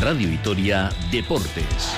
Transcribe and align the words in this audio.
Radio 0.00 0.30
Vitoria 0.30 0.88
Deportes. 1.10 1.92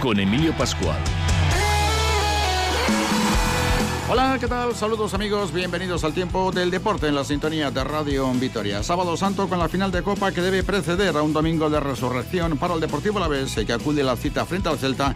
Con 0.00 0.18
Emilio 0.18 0.56
Pascual. 0.56 0.96
Hola, 4.08 4.38
¿qué 4.40 4.48
tal? 4.48 4.74
Saludos 4.74 5.12
amigos, 5.12 5.52
bienvenidos 5.52 6.04
al 6.04 6.14
tiempo 6.14 6.52
del 6.52 6.70
deporte 6.70 7.08
en 7.08 7.14
la 7.14 7.24
sintonía 7.24 7.70
de 7.70 7.84
Radio 7.84 8.32
Vitoria. 8.32 8.82
Sábado 8.82 9.18
Santo 9.18 9.46
con 9.46 9.58
la 9.58 9.68
final 9.68 9.92
de 9.92 10.02
Copa 10.02 10.32
que 10.32 10.40
debe 10.40 10.62
preceder 10.62 11.14
a 11.18 11.22
un 11.22 11.34
domingo 11.34 11.68
de 11.68 11.80
resurrección 11.80 12.56
para 12.56 12.74
el 12.74 12.80
Deportivo 12.80 13.20
La 13.20 13.28
Vez, 13.28 13.54
que 13.54 13.72
acude 13.74 14.00
a 14.00 14.04
la 14.04 14.16
cita 14.16 14.46
frente 14.46 14.70
al 14.70 14.78
Celta 14.78 15.14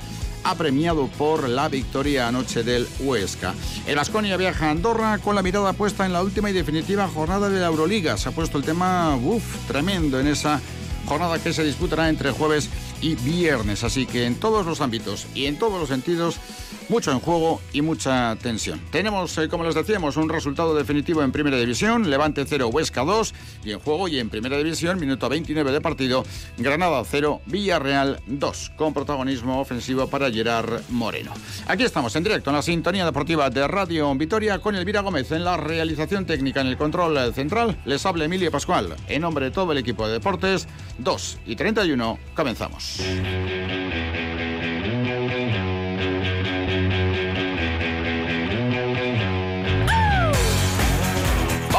apremiado 0.51 1.09
por 1.19 1.49
la 1.49 1.69
victoria 1.69 2.29
anoche 2.29 2.63
del 2.63 2.87
Huesca. 3.01 3.55
El 3.87 3.97
Vasconia 3.97 4.37
viaja 4.37 4.67
a 4.67 4.71
Andorra 4.71 5.19
con 5.19 5.35
la 5.35 5.43
mirada 5.43 5.73
puesta 5.73 6.07
en 6.07 6.13
la 6.13 6.23
última 6.23 6.51
y 6.51 6.53
definitiva 6.53 7.09
jornada 7.09 7.49
de 7.49 7.61
la 7.61 7.67
Euroliga. 7.67 8.17
Se 8.17 8.29
ha 8.29 8.33
puesto 8.33 8.59
el 8.59 8.65
tema, 8.65 9.17
uff, 9.17 9.67
tremendo 9.67 10.21
en 10.21 10.27
esa 10.27 10.61
jornada 11.07 11.39
que 11.39 11.53
se 11.53 11.65
disputará 11.65 12.09
entre 12.09 12.31
jueves 12.31 12.69
y 13.01 13.15
viernes. 13.15 13.85
Así 13.85 14.07
que 14.07 14.27
en 14.27 14.35
todos 14.35 14.67
los 14.67 14.81
ámbitos 14.81 15.27
y 15.35 15.47
en 15.47 15.59
todos 15.59 15.79
los 15.79 15.89
sentidos 15.89 16.37
mucho 16.89 17.13
en 17.13 17.21
juego 17.21 17.61
y 17.73 17.83
mucha 17.83 18.37
tensión. 18.37 18.81
Tenemos, 18.91 19.37
eh, 19.39 19.49
como 19.49 19.65
les 19.65 19.75
decíamos, 19.75 20.17
un 20.17 20.29
resultado 20.29 20.75
definitivo 20.75 21.23
en 21.23 21.33
Primera 21.33 21.57
División, 21.57 22.09
Levante 22.11 22.45
0, 22.47 22.69
Huesca 22.69 23.05
2, 23.05 23.35
y 23.65 23.73
en 23.73 23.81
juego 23.81 24.09
y 24.09 24.19
en 24.19 24.31
Primera 24.31 24.57
División, 24.59 24.99
minuto 25.01 25.29
29 25.29 25.73
de 25.73 25.81
partido, 25.81 26.25
Granada 26.59 27.03
0, 27.05 27.41
Villarreal 27.47 28.21
2, 28.27 28.73
con 28.77 28.95
protagonismo 28.95 29.61
ofensivo 29.61 30.09
para 30.09 30.31
Gerard 30.31 30.81
Moreno. 30.91 31.33
Aquí 31.67 31.85
estamos 31.85 32.15
en 32.17 32.25
directo 32.25 32.51
en 32.51 32.57
la 32.57 32.63
sintonía 32.63 33.05
deportiva 33.05 33.51
de 33.51 33.67
Radio 33.67 34.15
Vitoria 34.15 34.59
con 34.59 34.75
Elvira 34.77 35.01
Gómez 35.01 35.33
en 35.33 35.45
la 35.45 35.57
realización 35.57 36.27
técnica 36.27 36.61
en 36.61 36.69
el 36.69 36.77
control 36.77 37.35
central. 37.35 37.79
Les 37.85 38.05
habla 38.07 38.25
Emilio 38.25 38.51
Pascual. 38.51 38.95
En 39.09 39.23
nombre 39.23 39.47
de 39.47 39.51
todo 39.51 39.73
el 39.73 39.79
equipo 39.79 40.07
de 40.07 40.15
deportes, 40.15 40.67
2 40.99 41.39
y 41.47 41.57
31, 41.57 42.19
comenzamos. 42.35 43.01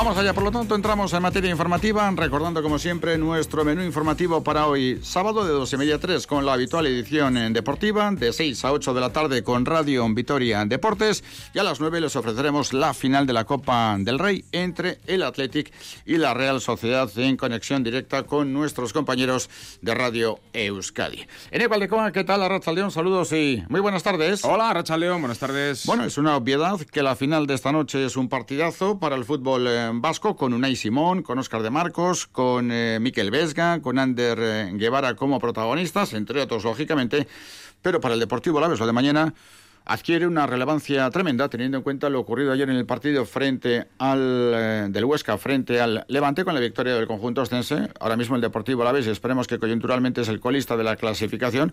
Vamos 0.08 0.22
allá, 0.22 0.34
por 0.34 0.46
lo 0.46 0.52
tanto, 0.54 0.74
entramos 0.74 1.12
en 1.12 1.22
materia 1.22 1.52
informativa, 1.52 2.10
recordando 2.16 2.64
como 2.64 2.80
siempre 2.80 3.18
nuestro 3.18 3.66
menú 3.66 3.84
informativo 3.84 4.42
para 4.42 4.66
hoy, 4.66 5.02
sábado 5.04 5.44
de 5.44 5.52
2 5.52 5.74
y 5.74 5.78
media 5.78 5.96
a 5.96 6.00
3 6.00 6.26
con 6.26 6.46
la 6.46 6.54
habitual 6.54 6.88
edición 6.88 7.36
en 7.36 7.52
deportiva, 7.52 8.10
de 8.12 8.32
6 8.32 8.64
a 8.64 8.72
8 8.72 8.94
de 8.94 9.02
la 9.02 9.12
tarde 9.12 9.44
con 9.44 9.66
Radio 9.66 10.08
Vitoria 10.08 10.64
Deportes 10.64 11.26
y 11.54 11.60
a 11.60 11.64
las 11.64 11.82
9 11.82 12.00
les 12.00 12.16
ofreceremos 12.16 12.72
la 12.72 12.94
final 12.94 13.28
de 13.28 13.34
la 13.34 13.44
Copa 13.44 13.98
del 14.00 14.18
Rey 14.18 14.46
entre 14.54 15.00
el 15.08 15.24
Athletic 15.24 15.74
y 16.06 16.16
la 16.16 16.34
Real 16.34 16.62
Sociedad 16.62 17.10
en 17.18 17.36
conexión 17.36 17.84
directa 17.84 18.24
con 18.24 18.54
nuestros 18.54 18.94
compañeros 18.94 19.50
de 19.82 19.94
Radio 19.94 20.40
Euskadi. 20.54 21.28
En 21.52 21.62
igual 21.62 21.82
de 21.82 21.90
Coa, 21.90 22.14
¿qué 22.14 22.24
tal, 22.24 22.48
Racha 22.48 22.72
León? 22.72 22.92
Saludos 22.92 23.34
y 23.34 23.62
muy 23.68 23.82
buenas 23.82 24.04
tardes. 24.04 24.46
Hola, 24.46 24.74
Racha 24.74 24.96
León, 24.96 25.20
buenas 25.20 25.40
tardes. 25.40 25.86
Bueno, 25.86 26.06
es 26.06 26.18
una 26.18 26.38
obviedad 26.38 26.80
que 26.80 27.04
la 27.04 27.18
final 27.18 27.46
de 27.46 27.56
esta 27.56 27.74
noche 27.74 28.06
es 28.06 28.16
un 28.16 28.30
partidazo 28.30 29.00
para 29.00 29.18
el 29.18 29.26
fútbol. 29.26 29.97
Vasco 30.02 30.36
con 30.36 30.54
Unai 30.54 30.76
Simón, 30.76 31.24
con 31.24 31.40
Óscar 31.40 31.62
de 31.64 31.70
Marcos, 31.70 32.28
con 32.28 32.72
eh, 32.72 33.00
Miquel 33.02 33.32
Vesga, 33.32 33.82
con 33.82 34.00
Ander 34.00 34.38
eh, 34.42 34.72
Guevara 34.74 35.16
como 35.16 35.40
protagonistas, 35.40 36.14
entre 36.14 36.42
otros, 36.42 36.64
lógicamente. 36.64 37.28
Pero 37.82 38.02
para 38.02 38.14
el 38.14 38.20
Deportivo 38.20 38.60
Laves, 38.60 38.80
lo 38.80 38.88
de 38.88 38.94
mañana 38.94 39.34
adquiere 39.88 40.28
una 40.28 40.46
relevancia 40.46 41.10
tremenda 41.10 41.50
teniendo 41.50 41.78
en 41.78 41.84
cuenta 41.84 42.10
lo 42.10 42.20
ocurrido 42.20 42.52
ayer 42.52 42.70
en 42.70 42.76
el 42.76 42.86
partido 42.86 43.26
frente 43.26 43.88
al 43.98 44.52
eh, 44.54 44.88
del 44.90 45.06
Huesca 45.06 45.38
frente 45.38 45.80
al 45.80 46.06
Levante 46.10 46.44
con 46.44 46.54
la 46.54 46.60
victoria 46.60 46.94
del 46.94 47.08
conjunto 47.08 47.42
ostense. 47.42 47.90
Ahora 48.00 48.18
mismo 48.18 48.36
el 48.36 48.42
Deportivo 48.42 48.82
Alavés 48.82 49.08
esperemos 49.08 49.48
que 49.48 49.60
coyunturalmente 49.60 50.22
es 50.22 50.28
el 50.28 50.40
colista 50.40 50.76
de 50.76 50.84
la 50.84 50.98
clasificación 50.98 51.72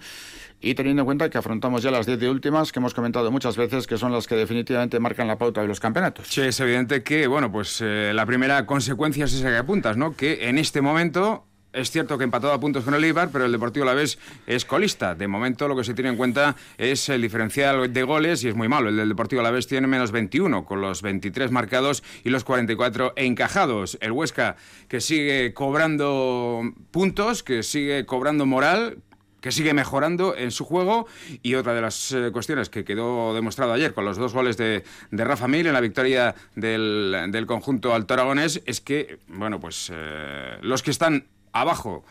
y 0.60 0.74
teniendo 0.74 1.02
en 1.02 1.06
cuenta 1.06 1.28
que 1.28 1.38
afrontamos 1.38 1.82
ya 1.82 1.90
las 1.90 2.06
10 2.06 2.20
de 2.20 2.30
últimas 2.30 2.70
que 2.70 2.78
hemos 2.78 2.94
comentado 2.94 3.30
muchas 3.32 3.56
veces 3.56 3.86
que 3.86 3.98
son 3.98 4.12
las 4.12 4.28
que 4.28 4.36
definitivamente 4.36 5.00
marcan 5.00 5.26
la 5.26 5.36
pauta 5.36 5.60
de 5.60 5.66
los 5.66 5.80
campeonatos. 5.80 6.28
Sí, 6.28 6.40
es 6.40 6.58
evidente 6.60 7.02
que, 7.02 7.26
bueno, 7.26 7.50
pues 7.50 7.80
eh, 7.80 8.12
la 8.14 8.24
primera 8.26 8.64
consecuencia 8.64 9.24
es 9.24 9.34
esa 9.34 9.50
que 9.50 9.56
apuntas, 9.56 9.96
¿no? 9.96 10.16
Que 10.16 10.48
en 10.48 10.58
este 10.58 10.80
momento 10.80 11.46
es 11.74 11.90
cierto 11.90 12.16
que 12.16 12.24
empatado 12.24 12.52
a 12.52 12.60
puntos 12.60 12.84
con 12.84 12.94
el 12.94 13.04
Eibar, 13.04 13.30
pero 13.30 13.44
el 13.44 13.52
Deportivo 13.52 13.84
Alavés 13.84 14.18
es 14.46 14.64
colista. 14.64 15.14
De 15.14 15.28
momento 15.28 15.68
lo 15.68 15.76
que 15.76 15.84
se 15.84 15.94
tiene 15.94 16.10
en 16.10 16.16
cuenta 16.16 16.56
es 16.78 17.08
el 17.08 17.22
diferencial 17.22 17.92
de 17.92 18.02
goles 18.02 18.44
y 18.44 18.48
es 18.48 18.54
muy 18.54 18.68
malo. 18.68 18.88
El 18.88 19.08
Deportivo 19.08 19.40
Alavés 19.40 19.66
tiene 19.66 19.86
menos 19.86 20.12
21 20.12 20.64
con 20.64 20.80
los 20.80 21.02
23 21.02 21.50
marcados 21.50 22.02
y 22.22 22.30
los 22.30 22.44
44 22.44 23.14
encajados. 23.16 23.98
El 24.00 24.12
Huesca 24.12 24.56
que 24.88 25.00
sigue 25.00 25.52
cobrando 25.52 26.62
puntos, 26.90 27.42
que 27.42 27.62
sigue 27.62 28.06
cobrando 28.06 28.46
moral, 28.46 28.98
que 29.44 29.52
sigue 29.52 29.74
mejorando 29.74 30.34
en 30.34 30.50
su 30.50 30.64
juego 30.64 31.06
y 31.42 31.54
otra 31.56 31.74
de 31.74 31.82
las 31.82 32.12
eh, 32.12 32.30
cuestiones 32.32 32.70
que 32.70 32.82
quedó 32.82 33.34
demostrado 33.34 33.74
ayer 33.74 33.92
con 33.92 34.06
los 34.06 34.16
dos 34.16 34.32
goles 34.32 34.56
de, 34.56 34.84
Rafa 35.10 35.48
Mil 35.48 35.66
en 35.66 35.74
la 35.74 35.82
victoria 35.82 36.34
del, 36.54 37.44
conjunto 37.46 37.92
alto 37.92 38.14
aragonés 38.14 38.62
es 38.64 38.80
que, 38.80 39.18
bueno, 39.28 39.60
pues 39.60 39.92
eh, 39.92 40.56
los 40.62 40.82
que 40.82 40.90
están 40.90 41.26
abajo 41.54 42.04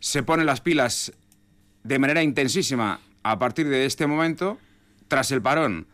se 0.00 0.22
ponen 0.22 0.46
las 0.46 0.62
pilas 0.62 1.12
de 1.84 1.98
manera 1.98 2.22
intensísima 2.22 3.00
a 3.22 3.38
partir 3.38 3.68
de 3.68 3.84
este 3.84 4.06
momento, 4.06 4.58
tras 5.08 5.30
el 5.32 5.42
parón, 5.42 5.86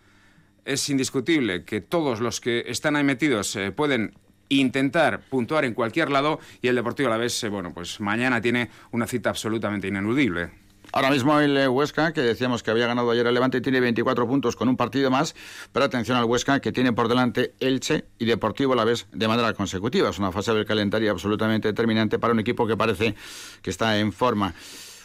es 0.65 0.89
indiscutible 0.89 1.65
que 1.65 1.81
todos 1.81 2.21
los 2.21 2.41
que 2.41 2.65
están 2.69 2.95
ahí 2.95 3.05
metidos 3.05 3.57
eh, 3.57 3.73
pueden 3.73 4.15
intentar 4.49 5.23
puntuar 5.29 5.65
en 5.65 5.75
cualquier 5.75 6.11
lado 6.11 6.39
y 6.61 6.69
el 6.69 6.77
Deportivo 6.77 7.09
a 7.09 7.13
la 7.13 7.17
vez, 7.17 7.43
eh, 7.43 7.49
bueno, 7.49 7.73
pues 7.73 8.01
mañana 8.01 8.41
tiene 8.41 8.71
una 8.91 9.07
cita 9.07 9.31
absolutamente 9.31 9.89
ineludible. 9.89 10.51
Ahora 10.95 11.11
mismo 11.11 11.41
el 11.41 11.57
eh, 11.57 11.69
Huesca, 11.69 12.13
que 12.13 12.21
decíamos 12.21 12.63
que 12.63 12.71
había 12.71 12.87
ganado 12.87 13.11
ayer 13.11 13.27
el 13.27 13.33
Levante, 13.33 13.63
tiene 13.63 13.81
24 13.81 14.29
puntos 14.29 14.57
con 14.57 14.69
un 14.69 14.77
partido 14.77 15.11
más, 15.11 15.35
pero 15.73 15.87
atención 15.87 16.19
al 16.19 16.25
Huesca, 16.27 16.61
que 16.61 16.71
tiene 16.71 16.93
por 16.93 17.09
delante 17.09 17.55
Elche 17.61 18.05
y 18.19 18.27
Deportivo 18.27 18.75
a 18.75 18.77
la 18.77 18.85
vez 18.85 19.07
de 19.11 19.27
manera 19.27 19.55
consecutiva. 19.55 20.11
Es 20.11 20.19
una 20.19 20.33
fase 20.33 20.53
del 20.53 20.67
calendario 20.67 21.11
absolutamente 21.11 21.69
determinante 21.69 22.19
para 22.19 22.35
un 22.35 22.41
equipo 22.41 22.67
que 22.67 22.77
parece 22.77 23.15
que 23.63 23.71
está 23.71 23.99
en 23.99 24.13
forma. 24.13 24.55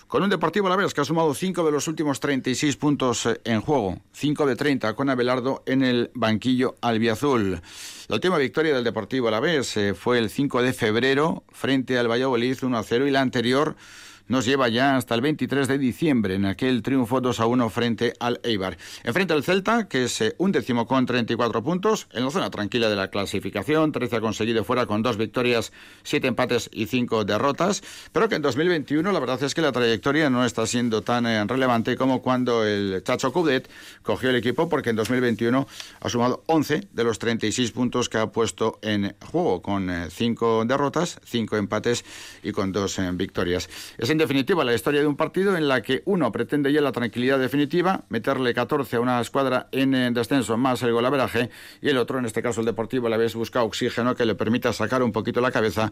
Con 0.08 0.24
un 0.24 0.30
Deportivo 0.30 0.68
a 0.68 0.70
la 0.72 0.75
vez 0.75 0.94
que 0.94 1.00
ha 1.00 1.06
sumado 1.06 1.34
5 1.34 1.66
de 1.66 1.72
los 1.72 1.88
últimos 1.88 2.19
36 2.19 2.75
puntos 2.75 3.25
eh, 3.25 3.40
en 3.46 3.62
juego, 3.62 3.98
5 4.12 4.46
de 4.46 4.58
30 4.58 4.94
con 4.94 5.09
Abelardo 5.09 5.64
en 5.66 5.84
el 5.84 6.12
banquillo 6.14 6.75
albiazul. 6.81 7.62
La 8.09 8.16
última 8.16 8.38
victoria 8.38 8.74
del 8.74 8.84
Deportivo 8.84 9.30
a 9.30 9.31
la 9.31 9.40
vez 9.40 9.78
eh, 9.78 9.94
fue 9.94 10.19
el 10.19 10.30
5 10.30 10.62
de 10.64 10.74
febrero 10.74 11.44
frente 11.50 11.98
al 11.98 12.09
Valladolid 12.09 12.58
1 12.62 12.78
a 12.78 12.84
0 12.84 13.08
y 13.08 13.12
la 13.12 13.22
anterior 13.22 13.78
nos 14.28 14.46
lleva 14.46 14.70
ya 14.70 14.96
hasta 14.98 15.16
el 15.16 15.22
23 15.22 15.68
de 15.68 15.78
diciembre 15.78 16.36
en 16.36 16.46
aquel 16.46 16.82
triunfo 16.82 17.22
2 17.22 17.40
a 17.40 17.46
1 17.46 17.70
frente 17.70 18.14
al 18.20 18.40
Eibar. 18.44 18.78
Enfrente 19.04 19.34
al 19.34 19.44
Celta, 19.44 19.88
que 19.88 20.06
es 20.06 20.22
eh, 20.22 20.36
un 20.38 20.52
décimo 20.52 20.86
con 20.86 21.06
34 21.06 21.64
puntos, 21.64 22.08
en 22.14 22.26
la 22.26 22.32
zona 22.32 22.50
tranquila 22.50 22.90
de 22.90 22.96
la 22.96 23.10
clasificación, 23.10 23.92
13 23.92 24.18
ha 24.18 24.22
conseguido 24.22 24.64
fuera 24.64 24.86
con 24.86 25.02
dos 25.02 25.18
victorias, 25.18 25.72
siete 26.04 26.28
empates 26.28 26.70
y 26.74 26.88
cinco 26.88 27.26
derrotas, 27.26 27.84
pero 28.12 28.30
que 28.30 28.36
en 28.36 28.42
2021 28.42 29.12
la 29.12 29.20
verdad 29.20 29.42
es 29.44 29.54
que 29.54 29.62
la 29.62 29.72
trayectoria 29.72 30.30
no 30.30 30.46
está 30.46 30.66
siendo 30.68 31.02
tan 31.02 31.26
eh, 31.26 31.44
relevante 31.46 31.96
como 31.96 32.22
cuando 32.22 32.66
el 32.66 33.04
Chacho 33.04 33.32
Cudet 33.32 33.70
cogió 34.04 34.30
el 34.30 34.36
equipo, 34.36 34.70
porque 34.70 34.90
en 34.90 34.96
2021 34.96 35.68
ha 36.00 36.10
sumado 36.10 36.44
11 36.48 36.88
de 36.92 37.04
los 37.04 37.20
36 37.20 37.72
puntos 37.72 38.10
que 38.10 38.18
ha 38.18 38.28
puesto 38.28 38.80
en 38.82 39.16
juego, 39.32 39.62
con 39.62 39.90
eh, 39.90 40.08
cinco 40.10 40.66
derrotas, 40.66 41.20
cinco 41.24 41.58
empates 41.58 42.04
y 42.44 42.52
con 42.52 42.72
dos 42.72 43.00
victorias. 43.14 43.70
Es 43.98 44.10
en 44.10 44.17
definitiva 44.18 44.64
la 44.64 44.74
historia 44.74 45.02
de 45.02 45.08
un 45.08 45.16
partido 45.16 45.56
en 45.56 45.68
la 45.68 45.82
que 45.82 46.02
uno 46.06 46.32
pretende 46.32 46.72
ya 46.72 46.82
la 46.82 46.92
tranquilidad 46.92 47.40
definitiva, 47.40 48.06
meterle 48.10 48.54
14 48.54 48.98
a 48.98 49.00
una 49.00 49.20
escuadra 49.22 49.68
en 49.72 50.14
descenso 50.14 50.58
más 50.58 50.82
el 50.84 50.92
golaveraje, 50.92 51.50
y 51.81 51.90
el 51.90 51.98
otro, 51.98 52.19
en 52.19 52.25
este 52.25 52.42
caso 52.42 52.62
el 52.62 52.66
Deportivo, 52.66 53.10
la 53.10 53.18
vez 53.18 53.36
busca 53.36 53.64
oxígeno 53.64 54.16
que 54.16 54.25
le 54.25 54.36
permita 54.36 54.74
sacar 54.74 55.04
un 55.04 55.12
poquito 55.12 55.42
la 55.42 55.52
cabeza 55.52 55.92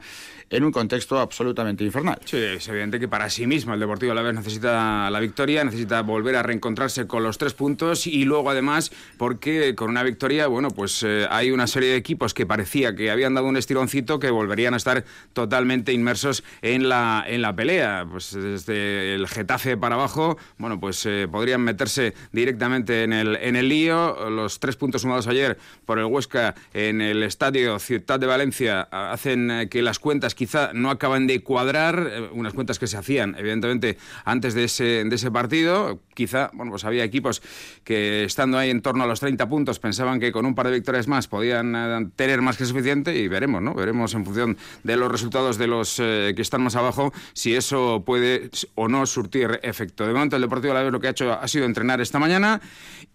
en 0.50 0.64
un 0.64 0.72
contexto 0.72 1.20
absolutamente 1.20 1.84
infernal. 1.84 2.20
Sí, 2.26 2.38
es 2.38 2.68
evidente 2.68 3.00
que 3.00 3.08
para 3.08 3.30
sí 3.30 3.48
mismo 3.48 3.74
el 3.74 3.80
Deportivo 3.80 4.12
a 4.12 4.16
la 4.16 4.22
vez 4.22 4.36
necesita 4.36 5.10
la 5.10 5.20
victoria, 5.20 5.64
necesita 5.64 6.02
volver 6.02 6.36
a 6.36 6.44
reencontrarse 6.44 7.08
con 7.08 7.24
los 7.24 7.38
tres 7.38 7.54
puntos 7.54 8.08
y 8.08 8.26
luego 8.26 8.50
además 8.50 8.92
porque 9.18 9.76
con 9.76 9.90
una 9.90 10.04
victoria, 10.04 10.48
bueno, 10.48 10.70
pues 10.70 11.04
eh, 11.04 11.28
hay 11.30 11.52
una 11.52 11.68
serie 11.68 11.90
de 11.90 11.96
equipos 11.96 12.34
que 12.34 12.46
parecía 12.46 12.96
que 12.96 13.12
habían 13.12 13.34
dado 13.34 13.48
un 13.48 13.58
estironcito 13.58 14.20
que 14.20 14.30
volverían 14.30 14.74
a 14.74 14.78
estar 14.78 15.04
totalmente 15.34 15.94
inmersos 15.94 16.44
en 16.62 16.90
la, 16.90 17.24
en 17.28 17.42
la 17.42 17.56
pelea 17.56 18.06
pues 18.16 18.32
desde 18.32 19.14
el 19.14 19.28
Getafe 19.28 19.76
para 19.76 19.96
abajo, 19.96 20.38
bueno, 20.58 20.80
pues 20.80 21.06
eh, 21.06 21.28
podrían 21.30 21.60
meterse 21.60 22.14
directamente 22.32 23.04
en 23.04 23.12
el, 23.12 23.36
en 23.36 23.58
el 23.58 23.68
lío. 23.68 24.30
Los 24.30 24.62
tres 24.62 24.78
puntos 24.78 25.02
sumados 25.02 25.28
ayer 25.28 25.58
por 25.84 26.00
el 26.00 26.06
Huesca 26.06 26.56
en 26.74 27.02
el 27.02 27.24
estadio 27.24 27.78
Ciudad 27.78 28.18
de 28.18 28.26
Valencia 28.26 28.84
hacen 28.90 29.52
eh, 29.52 29.68
que 29.68 29.82
las 29.82 30.00
cuentas 30.00 30.34
quizá 30.34 30.72
no 30.72 30.92
acaban 30.92 31.28
de 31.28 31.44
cuadrar, 31.44 32.08
eh, 32.10 32.30
unas 32.32 32.54
cuentas 32.54 32.80
que 32.80 32.88
se 32.88 32.96
hacían, 32.96 33.36
evidentemente, 33.38 33.98
antes 34.24 34.54
de 34.54 34.64
ese, 34.64 35.04
de 35.04 35.14
ese 35.14 35.30
partido. 35.30 36.00
Quizá, 36.14 36.52
bueno, 36.54 36.72
pues 36.72 36.86
había 36.86 37.04
equipos 37.04 37.42
que 37.84 38.24
estando 38.24 38.58
ahí 38.58 38.70
en 38.70 38.82
torno 38.82 39.04
a 39.04 39.08
los 39.08 39.20
30 39.20 39.50
puntos 39.50 39.80
pensaban 39.80 40.22
que 40.22 40.32
con 40.32 40.46
un 40.46 40.56
par 40.56 40.68
de 40.68 40.72
victorias 40.72 41.10
más 41.10 41.28
podían 41.28 42.14
tener 42.16 42.42
más 42.42 42.56
que 42.56 42.64
suficiente 42.64 43.14
y 43.14 43.28
veremos, 43.28 43.62
¿no? 43.62 43.74
Veremos 43.74 44.14
en 44.14 44.24
función 44.24 44.58
de 44.84 44.96
los 44.96 45.12
resultados 45.12 45.58
de 45.58 45.68
los 45.68 45.98
que 45.98 46.34
están 46.38 46.62
más 46.62 46.78
abajo 46.78 47.12
si 47.34 47.54
eso 47.54 48.04
puede 48.06 48.50
o 48.76 48.88
no 48.88 49.06
surtir 49.06 49.60
efecto. 49.64 50.06
De 50.06 50.14
momento, 50.14 50.36
el 50.36 50.44
Deportivo 50.44 50.74
la 50.74 50.84
vez 50.84 50.92
lo 50.92 51.00
que 51.00 51.08
ha 51.08 51.12
hecho 51.12 51.34
ha 51.34 51.48
sido 51.48 51.66
entrenar 51.66 52.00
esta 52.00 52.20
mañana 52.20 52.62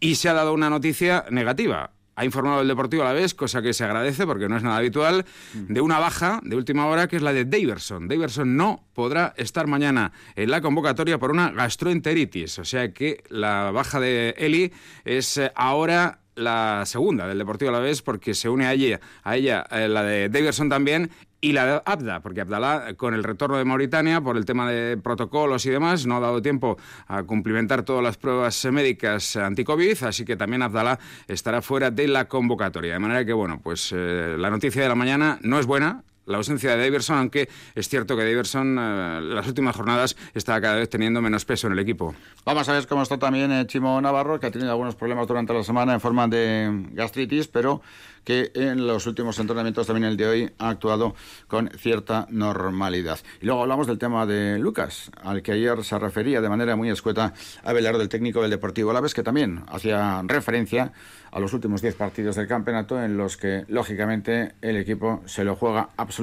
y 0.00 0.16
se 0.16 0.28
ha 0.28 0.34
dado 0.34 0.52
una 0.52 0.68
noticia 0.68 1.24
negativa 1.30 1.92
ha 2.20 2.24
informado 2.26 2.60
el 2.60 2.68
Deportivo 2.68 3.02
a 3.02 3.06
la 3.06 3.12
vez, 3.14 3.32
cosa 3.32 3.62
que 3.62 3.72
se 3.72 3.82
agradece 3.82 4.26
porque 4.26 4.46
no 4.46 4.58
es 4.58 4.62
nada 4.62 4.76
habitual, 4.76 5.24
de 5.54 5.80
una 5.80 5.98
baja 5.98 6.40
de 6.42 6.54
última 6.54 6.86
hora 6.86 7.08
que 7.08 7.16
es 7.16 7.22
la 7.22 7.32
de 7.32 7.46
Daverson. 7.46 8.08
Daverson 8.08 8.56
no 8.58 8.84
podrá 8.92 9.32
estar 9.38 9.66
mañana 9.66 10.12
en 10.36 10.50
la 10.50 10.60
convocatoria 10.60 11.18
por 11.18 11.30
una 11.30 11.50
gastroenteritis, 11.50 12.58
o 12.58 12.64
sea 12.66 12.92
que 12.92 13.24
la 13.30 13.70
baja 13.70 14.00
de 14.00 14.34
Eli 14.36 14.70
es 15.06 15.38
eh, 15.38 15.50
ahora 15.54 16.20
la 16.34 16.84
segunda 16.84 17.26
del 17.26 17.38
Deportivo 17.38 17.70
a 17.70 17.72
la 17.72 17.80
vez 17.80 18.02
porque 18.02 18.34
se 18.34 18.50
une 18.50 18.66
a 18.66 18.74
ella, 18.74 19.00
a 19.22 19.36
ella 19.36 19.64
eh, 19.70 19.88
la 19.88 20.02
de 20.02 20.28
Daverson 20.28 20.68
también 20.68 21.10
y 21.40 21.52
la 21.52 21.66
de 21.66 21.82
Abda, 21.84 22.20
porque 22.20 22.40
Abdalá, 22.42 22.94
con 22.96 23.14
el 23.14 23.24
retorno 23.24 23.56
de 23.56 23.64
Mauritania, 23.64 24.20
por 24.20 24.36
el 24.36 24.44
tema 24.44 24.70
de 24.70 24.96
protocolos 24.96 25.64
y 25.66 25.70
demás, 25.70 26.06
no 26.06 26.16
ha 26.16 26.20
dado 26.20 26.42
tiempo 26.42 26.76
a 27.06 27.22
cumplimentar 27.22 27.82
todas 27.82 28.02
las 28.02 28.16
pruebas 28.16 28.64
médicas 28.66 29.36
anti-COVID, 29.36 30.04
así 30.04 30.24
que 30.24 30.36
también 30.36 30.62
Abdalá 30.62 30.98
estará 31.28 31.62
fuera 31.62 31.90
de 31.90 32.08
la 32.08 32.26
convocatoria. 32.26 32.92
De 32.92 32.98
manera 32.98 33.24
que, 33.24 33.32
bueno, 33.32 33.60
pues 33.62 33.92
eh, 33.94 34.36
la 34.38 34.50
noticia 34.50 34.82
de 34.82 34.88
la 34.88 34.94
mañana 34.94 35.38
no 35.42 35.58
es 35.58 35.66
buena, 35.66 36.02
la 36.30 36.38
ausencia 36.38 36.76
de 36.76 36.84
Daverson, 36.84 37.18
aunque 37.18 37.48
es 37.74 37.88
cierto 37.88 38.16
que 38.16 38.24
Daverson 38.24 38.78
eh, 38.78 39.20
las 39.22 39.46
últimas 39.46 39.76
jornadas 39.76 40.16
está 40.34 40.60
cada 40.60 40.76
vez 40.76 40.88
teniendo 40.88 41.20
menos 41.20 41.44
peso 41.44 41.66
en 41.66 41.74
el 41.74 41.78
equipo. 41.80 42.14
Vamos 42.44 42.68
a 42.68 42.72
ver 42.72 42.86
cómo 42.86 43.02
está 43.02 43.18
también 43.18 43.50
eh, 43.52 43.66
Chimo 43.66 44.00
Navarro, 44.00 44.38
que 44.38 44.46
ha 44.46 44.50
tenido 44.50 44.70
algunos 44.70 44.94
problemas 44.94 45.26
durante 45.26 45.52
la 45.52 45.64
semana 45.64 45.92
en 45.92 46.00
forma 46.00 46.28
de 46.28 46.88
gastritis, 46.92 47.48
pero 47.48 47.82
que 48.24 48.52
en 48.54 48.86
los 48.86 49.06
últimos 49.06 49.38
entrenamientos, 49.38 49.86
también 49.86 50.10
el 50.10 50.16
de 50.16 50.26
hoy, 50.26 50.50
ha 50.58 50.68
actuado 50.68 51.14
con 51.48 51.70
cierta 51.70 52.26
normalidad. 52.30 53.18
Y 53.40 53.46
luego 53.46 53.62
hablamos 53.62 53.86
del 53.86 53.98
tema 53.98 54.26
de 54.26 54.58
Lucas, 54.58 55.10
al 55.22 55.42
que 55.42 55.52
ayer 55.52 55.82
se 55.84 55.98
refería 55.98 56.40
de 56.40 56.48
manera 56.48 56.76
muy 56.76 56.90
escueta 56.90 57.32
a 57.64 57.72
velar 57.72 57.98
del 57.98 58.08
técnico 58.08 58.42
del 58.42 58.50
Deportivo 58.50 58.90
Alavés, 58.90 59.14
que 59.14 59.22
también 59.22 59.64
hacía 59.68 60.22
referencia 60.26 60.92
a 61.32 61.40
los 61.40 61.52
últimos 61.52 61.80
10 61.80 61.94
partidos 61.94 62.36
del 62.36 62.46
campeonato 62.46 63.02
en 63.02 63.16
los 63.16 63.36
que, 63.36 63.64
lógicamente, 63.68 64.52
el 64.60 64.76
equipo 64.76 65.22
se 65.26 65.44
lo 65.44 65.56
juega 65.56 65.90
absolutamente 65.96 66.19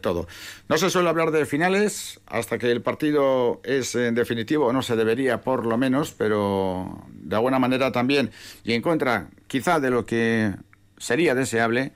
todo. 0.00 0.26
No 0.68 0.78
se 0.78 0.90
suele 0.90 1.08
hablar 1.08 1.30
de 1.30 1.46
finales 1.46 2.20
hasta 2.26 2.58
que 2.58 2.70
el 2.70 2.82
partido 2.82 3.60
es 3.64 3.94
en 3.94 4.14
definitivo, 4.14 4.72
no 4.72 4.82
se 4.82 4.96
debería 4.96 5.40
por 5.40 5.66
lo 5.66 5.76
menos, 5.76 6.12
pero 6.12 7.04
de 7.08 7.36
alguna 7.36 7.58
manera 7.58 7.92
también, 7.92 8.30
y 8.64 8.72
en 8.72 8.82
contra 8.82 9.28
quizá 9.46 9.80
de 9.80 9.90
lo 9.90 10.06
que 10.06 10.54
sería 10.98 11.34
deseable 11.34 11.92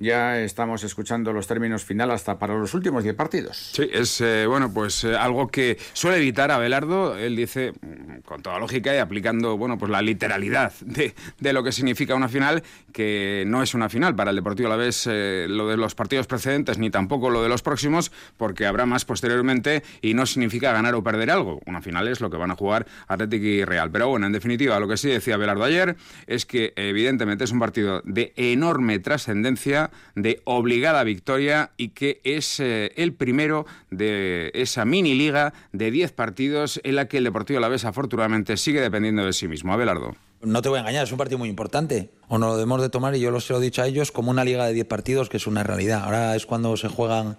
ya 0.00 0.40
estamos 0.40 0.82
escuchando 0.82 1.32
los 1.32 1.46
términos 1.46 1.84
final 1.84 2.10
hasta 2.10 2.38
para 2.38 2.54
los 2.54 2.72
últimos 2.72 3.04
10 3.04 3.14
partidos. 3.14 3.70
Sí, 3.72 3.88
es 3.92 4.20
eh, 4.22 4.46
bueno, 4.46 4.72
pues 4.72 5.04
eh, 5.04 5.14
algo 5.14 5.48
que 5.48 5.78
suele 5.92 6.16
evitar 6.16 6.50
Abelardo. 6.50 7.16
Él 7.16 7.36
dice, 7.36 7.72
mm, 7.72 8.20
con 8.24 8.42
toda 8.42 8.58
lógica 8.58 8.94
y 8.94 8.98
aplicando 8.98 9.58
bueno, 9.58 9.76
pues 9.76 9.90
la 9.90 10.00
literalidad 10.00 10.72
de, 10.80 11.14
de 11.38 11.52
lo 11.52 11.62
que 11.62 11.70
significa 11.70 12.14
una 12.14 12.28
final, 12.28 12.62
que 12.92 13.44
no 13.46 13.62
es 13.62 13.74
una 13.74 13.90
final 13.90 14.16
para 14.16 14.30
el 14.30 14.36
Deportivo 14.36 14.68
a 14.68 14.70
la 14.70 14.76
vez 14.76 15.06
eh, 15.06 15.46
lo 15.48 15.68
de 15.68 15.76
los 15.76 15.94
partidos 15.94 16.26
precedentes 16.26 16.78
ni 16.78 16.88
tampoco 16.88 17.28
lo 17.28 17.42
de 17.42 17.50
los 17.50 17.60
próximos, 17.60 18.10
porque 18.38 18.64
habrá 18.64 18.86
más 18.86 19.04
posteriormente 19.04 19.82
y 20.00 20.14
no 20.14 20.24
significa 20.24 20.72
ganar 20.72 20.94
o 20.94 21.02
perder 21.02 21.30
algo. 21.30 21.60
Una 21.66 21.82
final 21.82 22.08
es 22.08 22.22
lo 22.22 22.30
que 22.30 22.38
van 22.38 22.50
a 22.50 22.56
jugar 22.56 22.86
Atlético 23.06 23.44
y 23.44 23.64
Real. 23.66 23.90
Pero 23.90 24.08
bueno, 24.08 24.26
en 24.26 24.32
definitiva, 24.32 24.80
lo 24.80 24.88
que 24.88 24.96
sí 24.96 25.10
decía 25.10 25.34
Abelardo 25.34 25.64
ayer 25.64 25.96
es 26.26 26.46
que 26.46 26.72
evidentemente 26.76 27.44
es 27.44 27.52
un 27.52 27.58
partido 27.58 28.00
de 28.06 28.32
enorme 28.36 28.98
trascendencia 28.98 29.89
de 30.14 30.40
obligada 30.44 31.04
victoria 31.04 31.70
y 31.76 31.88
que 31.88 32.20
es 32.24 32.60
eh, 32.60 32.92
el 32.96 33.12
primero 33.12 33.66
de 33.90 34.50
esa 34.54 34.84
mini 34.84 35.14
liga 35.14 35.52
de 35.72 35.90
10 35.90 36.12
partidos 36.12 36.80
en 36.84 36.96
la 36.96 37.06
que 37.06 37.18
el 37.18 37.24
Deportivo 37.24 37.58
Alavés 37.58 37.84
afortunadamente 37.84 38.56
sigue 38.56 38.80
dependiendo 38.80 39.24
de 39.24 39.32
sí 39.32 39.48
mismo. 39.48 39.72
Abelardo. 39.72 40.14
No 40.42 40.62
te 40.62 40.70
voy 40.70 40.78
a 40.78 40.80
engañar, 40.80 41.04
es 41.04 41.12
un 41.12 41.18
partido 41.18 41.38
muy 41.38 41.50
importante. 41.50 42.10
O 42.28 42.38
no 42.38 42.48
lo 42.48 42.54
debemos 42.54 42.80
de 42.80 42.88
tomar, 42.88 43.14
y 43.14 43.20
yo 43.20 43.30
lo 43.30 43.38
he 43.38 43.60
dicho 43.60 43.82
a 43.82 43.86
ellos, 43.86 44.10
como 44.10 44.30
una 44.30 44.42
liga 44.42 44.64
de 44.64 44.72
10 44.72 44.86
partidos, 44.86 45.28
que 45.28 45.36
es 45.36 45.46
una 45.46 45.64
realidad. 45.64 46.02
Ahora 46.04 46.34
es 46.34 46.46
cuando 46.46 46.74
se 46.78 46.88
juegan 46.88 47.36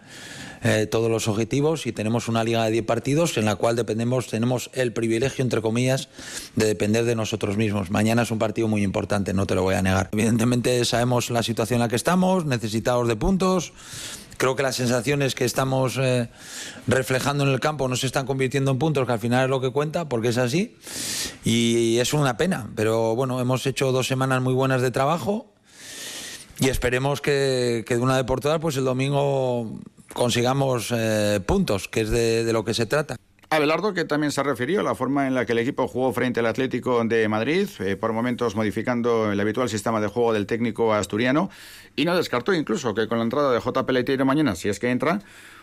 eh, 0.64 0.86
todos 0.86 1.10
los 1.10 1.28
objetivos 1.28 1.88
y 1.88 1.94
tenemos 1.94 2.28
una 2.28 2.44
liga 2.44 2.64
de 2.64 2.70
10 2.70 2.86
partidos 2.86 3.36
en 3.38 3.46
la 3.46 3.56
cual 3.56 3.76
dependemos, 3.76 4.28
tenemos 4.28 4.70
el 4.74 4.94
privilegio, 4.94 5.42
entre 5.42 5.62
comillas, 5.62 6.10
de 6.56 6.68
depender 6.68 7.06
de 7.06 7.16
nosotros 7.16 7.58
mismos. 7.58 7.90
Mañana 7.90 8.22
es 8.22 8.30
un 8.30 8.38
partido 8.38 8.68
muy 8.68 8.84
importante, 8.84 9.34
no 9.34 9.48
te 9.48 9.56
lo 9.56 9.64
voy 9.64 9.74
a 9.74 9.82
negar. 9.82 10.10
Evidentemente 10.12 10.86
sabemos 10.86 11.32
la 11.32 11.42
situación 11.42 11.78
en 11.78 11.82
la 11.82 11.90
que 11.90 11.96
estamos, 11.96 12.46
necesitados 12.46 13.08
de 13.08 13.16
puntos 13.16 13.74
creo 14.42 14.56
que 14.56 14.64
las 14.64 14.76
sensaciones 14.76 15.36
que 15.36 15.46
estamos 15.46 16.00
eh, 16.02 16.28
reflejando 16.88 17.44
en 17.44 17.52
el 17.52 17.60
campo 17.60 17.88
no 17.88 17.96
se 17.96 18.08
están 18.08 18.26
convirtiendo 18.26 18.72
en 18.72 18.80
puntos, 18.80 19.06
que 19.06 19.14
al 19.14 19.20
final 19.20 19.44
es 19.44 19.50
lo 19.52 19.62
que 19.62 19.70
cuenta, 19.70 20.10
porque 20.10 20.30
es 20.30 20.40
así. 20.40 20.76
Y, 21.46 22.00
es 22.00 22.12
una 22.12 22.38
pena. 22.38 22.68
Pero 22.76 23.16
bueno, 23.16 23.40
hemos 23.40 23.68
hecho 23.68 23.92
dos 23.92 24.08
semanas 24.08 24.42
muy 24.42 24.56
buenas 24.56 24.82
de 24.82 24.90
trabajo 24.90 25.54
y 26.60 26.70
esperemos 26.70 27.22
que, 27.22 27.86
de 27.88 27.98
una 28.00 28.16
vez 28.16 28.26
por 28.26 28.40
todas, 28.40 28.60
pues 28.60 28.78
el 28.78 28.84
domingo 28.84 29.80
consigamos 30.12 30.92
eh, 30.92 31.40
puntos, 31.46 31.88
que 31.88 32.02
es 32.02 32.10
de 32.10 32.52
lo 32.52 32.66
que 32.66 32.74
se 32.74 32.88
trata. 32.88 33.18
Abelardo, 33.54 33.94
que 33.94 34.06
también 34.06 34.32
se 34.32 34.42
refirió 34.44 34.80
a 34.80 34.84
la 34.84 34.96
forma 34.96 35.28
en 35.28 35.36
la 35.36 35.46
que 35.46 35.52
el 35.52 35.60
equipo 35.60 35.86
jugó 35.86 36.14
frente 36.14 36.40
al 36.40 36.46
Atlético 36.46 37.04
de 37.04 37.28
Madrid, 37.28 37.68
eh, 37.80 37.98
por 37.98 38.14
momentos 38.14 38.56
modificando 38.56 39.30
el 39.30 39.38
habitual 39.42 39.68
sistema 39.68 40.00
de 40.00 40.08
juego 40.08 40.32
del 40.32 40.46
técnico 40.46 40.94
asturiano, 40.94 41.50
y 41.98 42.06
no 42.06 42.16
descartó 42.16 42.54
incluso 42.54 42.94
que 42.94 43.10
con 43.10 43.18
la 43.18 43.26
entrada 43.26 43.52
de 43.52 43.60
J. 43.60 43.86
Peleteiro 43.86 44.24
mañana, 44.24 44.56
si 44.56 44.70
es 44.70 44.80
que 44.80 44.90
entra, 44.90 45.20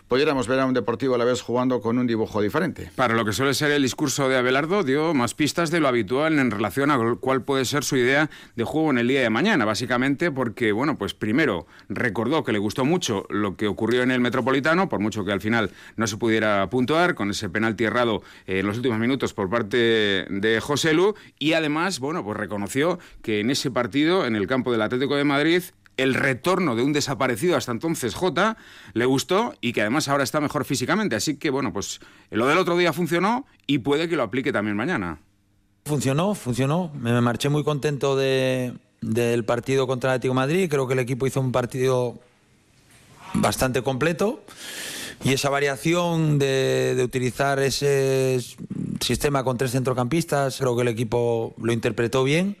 pudiéramos 0.09 0.47
ver 0.47 0.59
a 0.59 0.65
un 0.65 0.73
Deportivo 0.73 1.15
a 1.15 1.17
la 1.17 1.23
vez 1.23 1.41
jugando 1.41 1.81
con 1.81 1.97
un 1.97 2.07
dibujo 2.07 2.41
diferente. 2.41 2.91
Para 2.95 3.13
lo 3.13 3.23
que 3.23 3.31
suele 3.31 3.53
ser 3.53 3.71
el 3.71 3.83
discurso 3.83 4.27
de 4.27 4.37
Abelardo, 4.37 4.83
dio 4.83 5.13
más 5.13 5.35
pistas 5.35 5.71
de 5.71 5.79
lo 5.79 5.87
habitual 5.87 6.39
en 6.39 6.51
relación 6.51 6.89
a 6.91 6.97
cuál 7.19 7.43
puede 7.43 7.63
ser 7.65 7.83
su 7.83 7.95
idea 7.95 8.29
de 8.55 8.63
juego 8.63 8.89
en 8.89 8.97
el 8.97 9.07
día 9.07 9.21
de 9.21 9.29
mañana, 9.29 9.65
básicamente 9.65 10.31
porque, 10.31 10.71
bueno, 10.71 10.97
pues 10.97 11.13
primero 11.13 11.67
recordó 11.89 12.43
que 12.43 12.51
le 12.51 12.59
gustó 12.59 12.85
mucho 12.85 13.25
lo 13.29 13.55
que 13.55 13.67
ocurrió 13.67 14.01
en 14.01 14.09
el 14.09 14.19
Metropolitano, 14.19 14.89
por 14.89 14.99
mucho 14.99 15.23
que 15.25 15.31
al 15.31 15.41
final 15.41 15.71
no 15.95 16.07
se 16.07 16.17
pudiera 16.17 16.67
puntuar 16.69 17.13
con 17.13 17.29
ese 17.29 17.49
penalti 17.49 17.83
errado 17.83 18.23
en 18.47 18.65
los 18.65 18.77
últimos 18.77 18.97
minutos 18.97 19.33
por 19.33 19.49
parte 19.49 19.77
de 19.77 20.59
José 20.59 20.93
Lu, 20.93 21.13
y 21.37 21.53
además, 21.53 21.99
bueno, 21.99 22.23
pues 22.23 22.35
reconoció 22.35 22.97
que 23.21 23.41
en 23.41 23.51
ese 23.51 23.69
partido, 23.69 24.25
en 24.25 24.35
el 24.35 24.47
campo 24.47 24.71
del 24.71 24.81
Atlético 24.81 25.15
de 25.15 25.23
Madrid, 25.23 25.61
el 25.99 26.13
retorno 26.13 26.75
de 26.75 26.83
un 26.83 26.93
desaparecido 26.93 27.57
hasta 27.57 27.71
entonces 27.71 28.15
J 28.15 28.57
le 28.93 29.05
gustó 29.05 29.53
y 29.61 29.73
que 29.73 29.81
además 29.81 30.07
ahora 30.07 30.23
está 30.23 30.39
mejor 30.39 30.65
físicamente. 30.65 31.15
Así 31.15 31.37
que 31.37 31.49
bueno, 31.49 31.73
pues 31.73 31.99
lo 32.31 32.47
del 32.47 32.57
otro 32.57 32.77
día 32.77 32.93
funcionó 32.93 33.45
y 33.67 33.79
puede 33.79 34.07
que 34.07 34.15
lo 34.15 34.23
aplique 34.23 34.51
también 34.51 34.77
mañana. 34.77 35.19
Funcionó, 35.85 36.35
funcionó. 36.35 36.91
Me 36.99 37.19
marché 37.21 37.49
muy 37.49 37.63
contento 37.63 38.15
del 38.15 39.43
partido 39.45 39.87
contra 39.87 40.11
el 40.11 40.15
Atlético 40.15 40.33
Madrid. 40.33 40.69
Creo 40.69 40.87
que 40.87 40.93
el 40.93 40.99
equipo 40.99 41.27
hizo 41.27 41.41
un 41.41 41.51
partido 41.51 42.19
bastante 43.33 43.81
completo. 43.81 44.43
Y 45.23 45.33
esa 45.33 45.49
variación 45.49 46.39
de, 46.39 46.93
de, 46.95 47.03
utilizar 47.03 47.59
ese 47.59 48.39
sistema 49.01 49.43
con 49.43 49.57
tres 49.57 49.71
centrocampistas, 49.71 50.57
creo 50.57 50.77
que 50.77 50.83
el 50.83 50.87
equipo 50.87 51.53
lo 51.57 51.73
interpretó 51.73 52.23
bien 52.23 52.55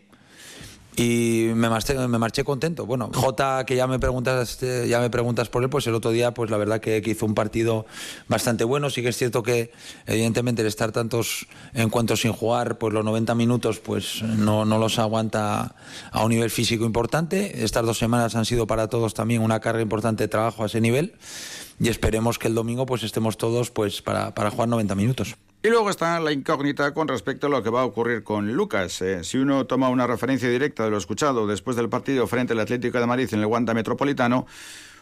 y 0.99 1.53
me 1.55 1.69
marché, 1.69 1.95
me 1.95 2.17
marché 2.17 2.43
contento. 2.43 2.85
Bueno, 2.85 3.09
Jota, 3.13 3.63
que 3.65 3.77
ya 3.77 3.87
me 3.87 3.99
preguntas, 3.99 4.59
ya 4.59 4.99
me 4.99 5.09
preguntas 5.09 5.47
por 5.47 5.63
él, 5.63 5.69
pues 5.69 5.87
el 5.87 5.95
otro 5.95 6.11
día, 6.11 6.33
pues 6.33 6.51
la 6.51 6.57
verdad 6.57 6.81
que, 6.81 7.01
hizo 7.05 7.25
un 7.25 7.35
partido 7.35 7.85
bastante 8.27 8.65
bueno. 8.65 8.89
Sí 8.89 9.01
que 9.01 9.07
es 9.07 9.15
cierto 9.15 9.41
que, 9.41 9.71
evidentemente, 10.05 10.61
el 10.61 10.67
estar 10.67 10.91
tantos 10.91 11.47
encuentros 11.73 12.19
sin 12.19 12.33
jugar, 12.33 12.77
pues 12.79 12.93
los 12.93 13.05
90 13.05 13.33
minutos, 13.35 13.79
pues 13.79 14.23
no, 14.23 14.65
no 14.65 14.77
los 14.77 14.99
aguanta 14.99 15.73
a 16.11 16.25
un 16.25 16.31
nivel 16.31 16.49
físico 16.49 16.83
importante. 16.83 17.63
Estas 17.63 17.85
dos 17.85 17.97
semanas 17.97 18.35
han 18.35 18.43
sido 18.43 18.67
para 18.67 18.89
todos 18.89 19.13
también 19.13 19.41
una 19.41 19.61
carga 19.61 19.81
importante 19.81 20.25
de 20.25 20.27
trabajo 20.27 20.63
a 20.63 20.65
ese 20.65 20.81
nivel 20.81 21.13
y 21.79 21.87
esperemos 21.87 22.37
que 22.37 22.49
el 22.49 22.55
domingo 22.55 22.85
pues 22.85 23.03
estemos 23.03 23.37
todos 23.37 23.71
pues 23.71 24.01
para, 24.01 24.35
para 24.35 24.51
jugar 24.51 24.67
90 24.67 24.95
minutos. 24.95 25.37
Y 25.61 25.67
luego 25.67 25.89
está 25.89 26.21
la 26.21 26.31
incógnita 26.31 26.93
con 26.93 27.09
respecto 27.09 27.47
a 27.47 27.49
lo 27.49 27.61
que 27.61 27.69
va 27.69 27.81
a 27.81 27.85
ocurrir 27.85 28.23
con 28.23 28.53
Lucas. 28.53 29.01
Eh, 29.01 29.25
si 29.25 29.39
uno 29.39 29.65
toma 29.65 29.89
una 29.89 30.07
referencia 30.07 30.47
directa 30.47 30.85
de 30.85 30.89
lo 30.89 30.97
escuchado 30.97 31.47
después 31.47 31.75
del 31.75 31.89
partido 31.89 32.27
frente 32.27 32.53
al 32.53 32.61
Atlético 32.61 32.97
de 32.97 33.05
Madrid 33.05 33.27
en 33.33 33.41
el 33.41 33.45
Wanda 33.45 33.73
Metropolitano, 33.73 34.47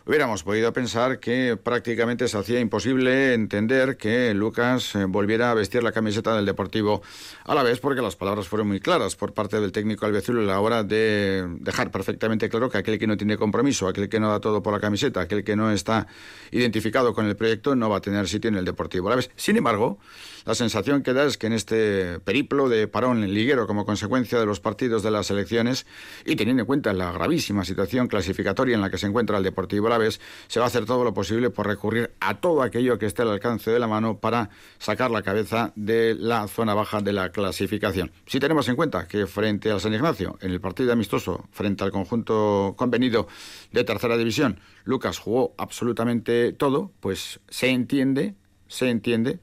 hubiéramos 0.08 0.42
podido 0.42 0.74
pensar 0.74 1.20
que 1.20 1.58
prácticamente 1.58 2.28
se 2.28 2.40
hacía 2.40 2.60
imposible 2.60 3.36
entender 3.36 3.98
que 3.98 4.34
Lucas 4.34 4.96
eh, 4.96 5.06
volviera 5.06 5.52
a 5.52 5.54
vestir 5.54 5.84
la 5.84 5.92
camiseta 5.92 6.36
del 6.36 6.48
Deportivo 6.48 7.04
a 7.44 7.54
la 7.54 7.62
vez, 7.62 7.80
porque 7.80 8.02
las 8.02 8.16
palabras 8.16 8.48
fueron 8.48 8.70
muy 8.70 8.80
claras 8.80 9.16
por 9.16 9.34
parte 9.34 9.60
del 9.62 9.72
técnico 9.72 10.08
albiazul 10.08 10.40
a 10.40 10.42
la 10.42 10.60
hora 10.60 10.84
de 10.84 11.46
dejar 11.60 11.92
perfectamente 11.92 12.50
claro 12.50 12.72
que 12.72 12.80
aquel 12.80 12.98
que 12.98 13.06
no 13.06 13.16
tiene 13.16 13.38
compromiso, 13.38 13.88
aquel 13.88 14.10
que 14.10 14.20
no 14.20 14.32
da 14.32 14.40
todo 14.40 14.64
por 14.64 14.74
la 14.74 14.80
camiseta, 14.80 15.22
aquel 15.22 15.44
que 15.44 15.56
no 15.56 15.72
está 15.72 16.08
identificado 16.50 17.14
con 17.14 17.28
el 17.28 17.36
proyecto, 17.36 17.76
no 17.76 17.92
va 17.92 17.98
a 17.98 18.02
tener 18.02 18.28
sitio 18.28 18.48
en 18.48 18.56
el 18.56 18.66
Deportivo 18.66 19.08
a 19.08 19.12
la 19.12 19.16
vez. 19.18 19.30
Sin 19.36 19.56
embargo, 19.56 20.00
la 20.48 20.56
sensación 20.56 21.04
que 21.04 21.12
da 21.12 21.26
es 21.26 21.38
que 21.38 21.48
en 21.48 21.52
este 21.52 22.22
periplo 22.22 22.70
de 22.70 22.88
parón 22.88 23.22
en 23.22 23.34
liguero 23.34 23.68
como 23.68 23.86
consecuencia 23.86 24.40
de 24.40 24.46
los 24.46 24.62
partidos 24.62 25.04
de 25.04 25.12
las 25.12 25.30
elecciones 25.30 25.86
y 26.26 26.38
teniendo 26.38 26.62
en 26.62 26.68
cuenta 26.68 26.94
la 26.94 27.12
gravísima 27.12 27.66
situación 27.66 28.08
clasificatoria 28.08 28.76
en 28.76 28.80
la 28.80 28.90
que 28.90 28.98
se 28.98 29.08
encuentra 29.08 29.38
el 29.40 29.44
Deportivo 29.44 29.88
Alavés, 29.88 30.22
se 30.48 30.62
va 30.62 30.66
a 30.66 30.70
hacer 30.70 30.86
todo 30.86 31.04
lo 31.04 31.14
posible 31.14 31.50
por 31.50 31.68
recurrir 31.68 32.12
a 32.22 32.40
todo 32.40 32.62
aquello 32.62 32.98
que 32.98 33.08
esté 33.08 33.24
al 33.24 33.32
alcance 33.32 33.72
de 33.72 33.78
la 33.78 33.88
mano 33.88 34.20
para 34.20 34.50
sacar 34.80 35.12
la 35.12 35.22
cabeza 35.22 35.74
de 35.76 36.16
la 36.18 36.48
zona 36.48 36.74
baja 36.74 37.02
de 37.02 37.12
la 37.12 37.30
clasificación. 37.30 38.14
Si 38.26 38.40
tenemos 38.40 38.70
en 38.70 38.78
cuenta 38.78 39.06
que 39.06 39.28
frente 39.28 39.70
al 39.70 39.82
San 39.82 39.94
Ignacio, 39.94 40.38
en 40.40 40.52
el 40.52 40.62
partido 40.62 40.94
amistoso, 40.94 41.50
frente 41.52 41.84
al 41.84 41.92
conjunto 41.92 42.74
convenido 42.78 43.28
de 43.74 43.84
tercera 43.84 44.16
división, 44.16 44.62
Lucas 44.86 45.20
jugó 45.20 45.54
absolutamente 45.58 46.54
todo, 46.54 46.94
pues 47.02 47.42
se 47.50 47.68
entiende, 47.68 48.36
se 48.70 48.90
entiende 48.90 49.42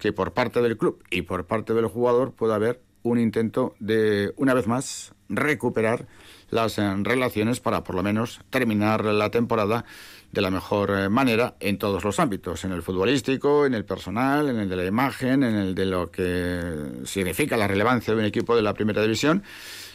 que 0.00 0.12
por 0.12 0.32
parte 0.32 0.60
del 0.60 0.76
club 0.76 1.04
y 1.10 1.22
por 1.22 1.46
parte 1.46 1.74
del 1.74 1.86
jugador 1.86 2.32
pueda 2.32 2.56
haber 2.56 2.80
un 3.02 3.18
intento 3.18 3.74
de, 3.78 4.32
una 4.36 4.54
vez 4.54 4.66
más, 4.66 5.12
recuperar 5.28 6.06
las 6.50 6.78
eh, 6.78 6.94
relaciones 7.02 7.60
para 7.60 7.84
por 7.84 7.94
lo 7.94 8.02
menos 8.02 8.40
terminar 8.50 9.04
la 9.04 9.30
temporada 9.30 9.84
de 10.32 10.40
la 10.40 10.50
mejor 10.50 10.90
eh, 10.90 11.08
manera 11.08 11.56
en 11.60 11.78
todos 11.78 12.02
los 12.02 12.18
ámbitos, 12.18 12.64
en 12.64 12.72
el 12.72 12.82
futbolístico, 12.82 13.66
en 13.66 13.74
el 13.74 13.84
personal, 13.84 14.48
en 14.48 14.58
el 14.58 14.68
de 14.68 14.76
la 14.76 14.84
imagen, 14.84 15.44
en 15.44 15.54
el 15.54 15.74
de 15.74 15.86
lo 15.86 16.10
que 16.10 16.60
significa 17.04 17.56
la 17.56 17.68
relevancia 17.68 18.12
de 18.12 18.20
un 18.20 18.26
equipo 18.26 18.56
de 18.56 18.62
la 18.62 18.74
primera 18.74 19.02
división 19.02 19.44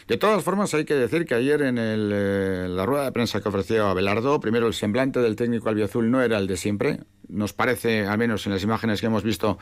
de 0.08 0.18
todas 0.18 0.44
formas, 0.44 0.72
hay 0.72 0.84
que 0.84 0.94
decir 0.94 1.24
que 1.26 1.34
ayer 1.34 1.62
en 1.62 1.78
eh, 1.80 2.68
la 2.68 2.86
rueda 2.86 3.06
de 3.06 3.12
prensa 3.12 3.40
que 3.40 3.48
ofreció 3.48 3.88
Abelardo, 3.88 4.38
primero 4.38 4.68
el 4.68 4.74
semblante 4.74 5.18
del 5.18 5.34
técnico 5.34 5.68
albiazul 5.68 6.08
no 6.08 6.22
era 6.22 6.38
el 6.38 6.46
de 6.46 6.56
siempre. 6.56 7.00
Nos 7.28 7.52
parece, 7.52 8.06
al 8.06 8.18
menos 8.18 8.46
en 8.46 8.52
las 8.52 8.62
imágenes 8.62 9.00
que 9.00 9.06
hemos 9.06 9.22
visto, 9.22 9.58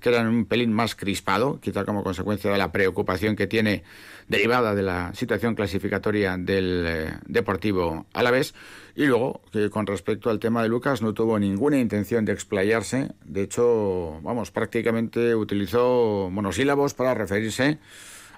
que 0.00 0.08
eran 0.08 0.28
un 0.28 0.44
pelín 0.46 0.72
más 0.72 0.94
crispado, 0.94 1.58
quizá 1.60 1.84
como 1.84 2.02
consecuencia 2.02 2.50
de 2.50 2.58
la 2.58 2.72
preocupación 2.72 3.36
que 3.36 3.46
tiene 3.46 3.82
derivada 4.28 4.74
de 4.74 4.82
la 4.82 5.14
situación 5.14 5.54
clasificatoria 5.54 6.36
del 6.36 6.84
eh, 6.86 7.12
Deportivo 7.26 8.06
Alavés. 8.12 8.54
Y 8.94 9.06
luego, 9.06 9.42
que 9.52 9.70
con 9.70 9.86
respecto 9.86 10.30
al 10.30 10.38
tema 10.38 10.62
de 10.62 10.68
Lucas, 10.68 11.02
no 11.02 11.14
tuvo 11.14 11.38
ninguna 11.38 11.78
intención 11.78 12.24
de 12.24 12.32
explayarse. 12.32 13.12
De 13.24 13.42
hecho, 13.42 14.20
vamos, 14.22 14.50
prácticamente 14.50 15.34
utilizó 15.34 16.28
monosílabos 16.30 16.94
para 16.94 17.14
referirse 17.14 17.78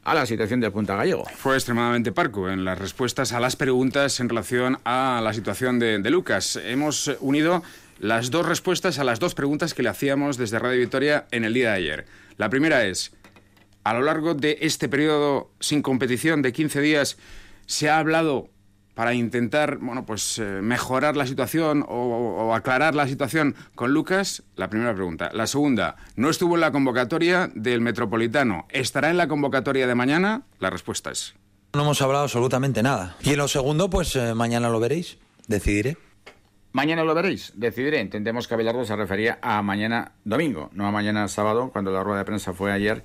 a 0.04 0.14
la 0.14 0.26
situación 0.26 0.60
del 0.60 0.72
Punta 0.72 0.96
Gallego. 0.96 1.24
Fue 1.36 1.54
extremadamente 1.54 2.12
parco 2.12 2.48
en 2.48 2.64
las 2.64 2.78
respuestas 2.78 3.32
a 3.32 3.40
las 3.40 3.56
preguntas 3.56 4.20
en 4.20 4.28
relación 4.28 4.78
a 4.84 5.20
la 5.22 5.32
situación 5.32 5.78
de, 5.78 5.98
Lucas. 6.10 6.56
Hemos 6.56 7.10
unido 7.20 7.62
las 8.00 8.30
dos 8.30 8.46
respuestas 8.46 8.98
a 8.98 9.04
las 9.04 9.20
dos 9.20 9.34
preguntas 9.34 9.74
que 9.74 9.82
le 9.82 9.90
hacíamos 9.90 10.38
desde 10.38 10.58
Radio 10.58 10.80
Victoria 10.80 11.26
en 11.30 11.44
el 11.44 11.52
día 11.52 11.70
de 11.70 11.76
ayer. 11.76 12.06
La 12.38 12.48
primera 12.48 12.86
es, 12.86 13.12
a 13.84 13.92
lo 13.92 14.00
largo 14.00 14.34
de 14.34 14.58
este 14.62 14.88
periodo 14.88 15.50
sin 15.60 15.82
competición 15.82 16.40
de 16.40 16.52
15 16.52 16.80
días, 16.80 17.18
¿se 17.66 17.90
ha 17.90 17.98
hablado 17.98 18.48
para 18.94 19.12
intentar 19.12 19.76
bueno, 19.76 20.06
pues, 20.06 20.38
eh, 20.38 20.60
mejorar 20.62 21.14
la 21.14 21.26
situación 21.26 21.84
o, 21.86 22.54
aclarar 22.54 22.94
la 22.94 23.06
situación 23.06 23.54
con 23.74 23.92
Lucas? 23.92 24.44
La 24.56 24.70
primera 24.70 24.94
pregunta. 24.94 25.30
La 25.34 25.46
segunda, 25.46 25.96
¿no 26.16 26.30
estuvo 26.30 26.54
en 26.54 26.62
la 26.62 26.72
convocatoria 26.72 27.50
del 27.54 27.82
Metropolitano? 27.82 28.66
¿Estará 28.70 29.10
en 29.10 29.18
la 29.18 29.28
convocatoria 29.28 29.86
de 29.86 29.94
mañana? 29.94 30.42
La 30.58 30.70
respuesta 30.70 31.10
es. 31.10 31.34
No 31.74 31.82
hemos 31.82 32.00
hablado 32.00 32.24
absolutamente 32.24 32.82
nada. 32.82 33.16
Y 33.22 33.30
en 33.30 33.36
lo 33.36 33.46
segundo, 33.46 33.90
pues 33.90 34.16
eh, 34.16 34.34
mañana 34.34 34.70
lo 34.70 34.80
veréis. 34.80 35.18
Decidiré. 35.46 35.96
Mañana 36.72 37.02
lo 37.02 37.14
veréis, 37.14 37.52
decidiré. 37.56 38.00
Entendemos 38.00 38.46
que 38.46 38.54
Abelardo 38.54 38.84
se 38.84 38.94
refería 38.94 39.38
a 39.42 39.60
mañana 39.60 40.12
domingo, 40.24 40.70
no 40.72 40.86
a 40.86 40.92
mañana 40.92 41.26
sábado, 41.26 41.70
cuando 41.72 41.90
la 41.90 42.04
rueda 42.04 42.20
de 42.20 42.24
prensa 42.24 42.52
fue 42.52 42.70
ayer 42.70 43.02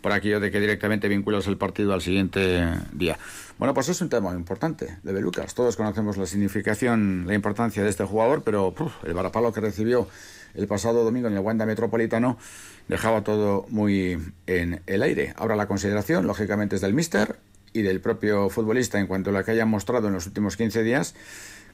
por 0.00 0.12
aquello 0.12 0.38
de 0.38 0.52
que 0.52 0.60
directamente 0.60 1.08
vinculas 1.08 1.48
el 1.48 1.56
partido 1.56 1.92
al 1.92 2.00
siguiente 2.00 2.64
día. 2.92 3.18
Bueno, 3.58 3.74
pues 3.74 3.88
es 3.88 4.00
un 4.00 4.08
tema 4.08 4.32
importante 4.34 4.98
de 5.02 5.20
Lucas. 5.20 5.54
Todos 5.54 5.74
conocemos 5.74 6.16
la 6.16 6.26
significación, 6.26 7.24
la 7.26 7.34
importancia 7.34 7.82
de 7.82 7.90
este 7.90 8.04
jugador, 8.04 8.42
pero 8.44 8.72
el 9.04 9.14
varapalo 9.14 9.52
que 9.52 9.60
recibió 9.60 10.06
el 10.54 10.68
pasado 10.68 11.02
domingo 11.02 11.26
en 11.26 11.34
el 11.34 11.40
Wanda 11.40 11.66
Metropolitano 11.66 12.38
dejaba 12.86 13.24
todo 13.24 13.66
muy 13.70 14.32
en 14.46 14.80
el 14.86 15.02
aire. 15.02 15.34
Ahora 15.36 15.56
la 15.56 15.66
consideración, 15.66 16.26
lógicamente, 16.26 16.76
es 16.76 16.82
del 16.82 16.94
míster 16.94 17.40
y 17.72 17.82
del 17.82 18.00
propio 18.00 18.48
futbolista 18.48 19.00
en 19.00 19.08
cuanto 19.08 19.30
a 19.30 19.32
lo 19.32 19.44
que 19.44 19.50
hayan 19.50 19.68
mostrado 19.68 20.06
en 20.06 20.14
los 20.14 20.26
últimos 20.26 20.56
15 20.56 20.84
días 20.84 21.14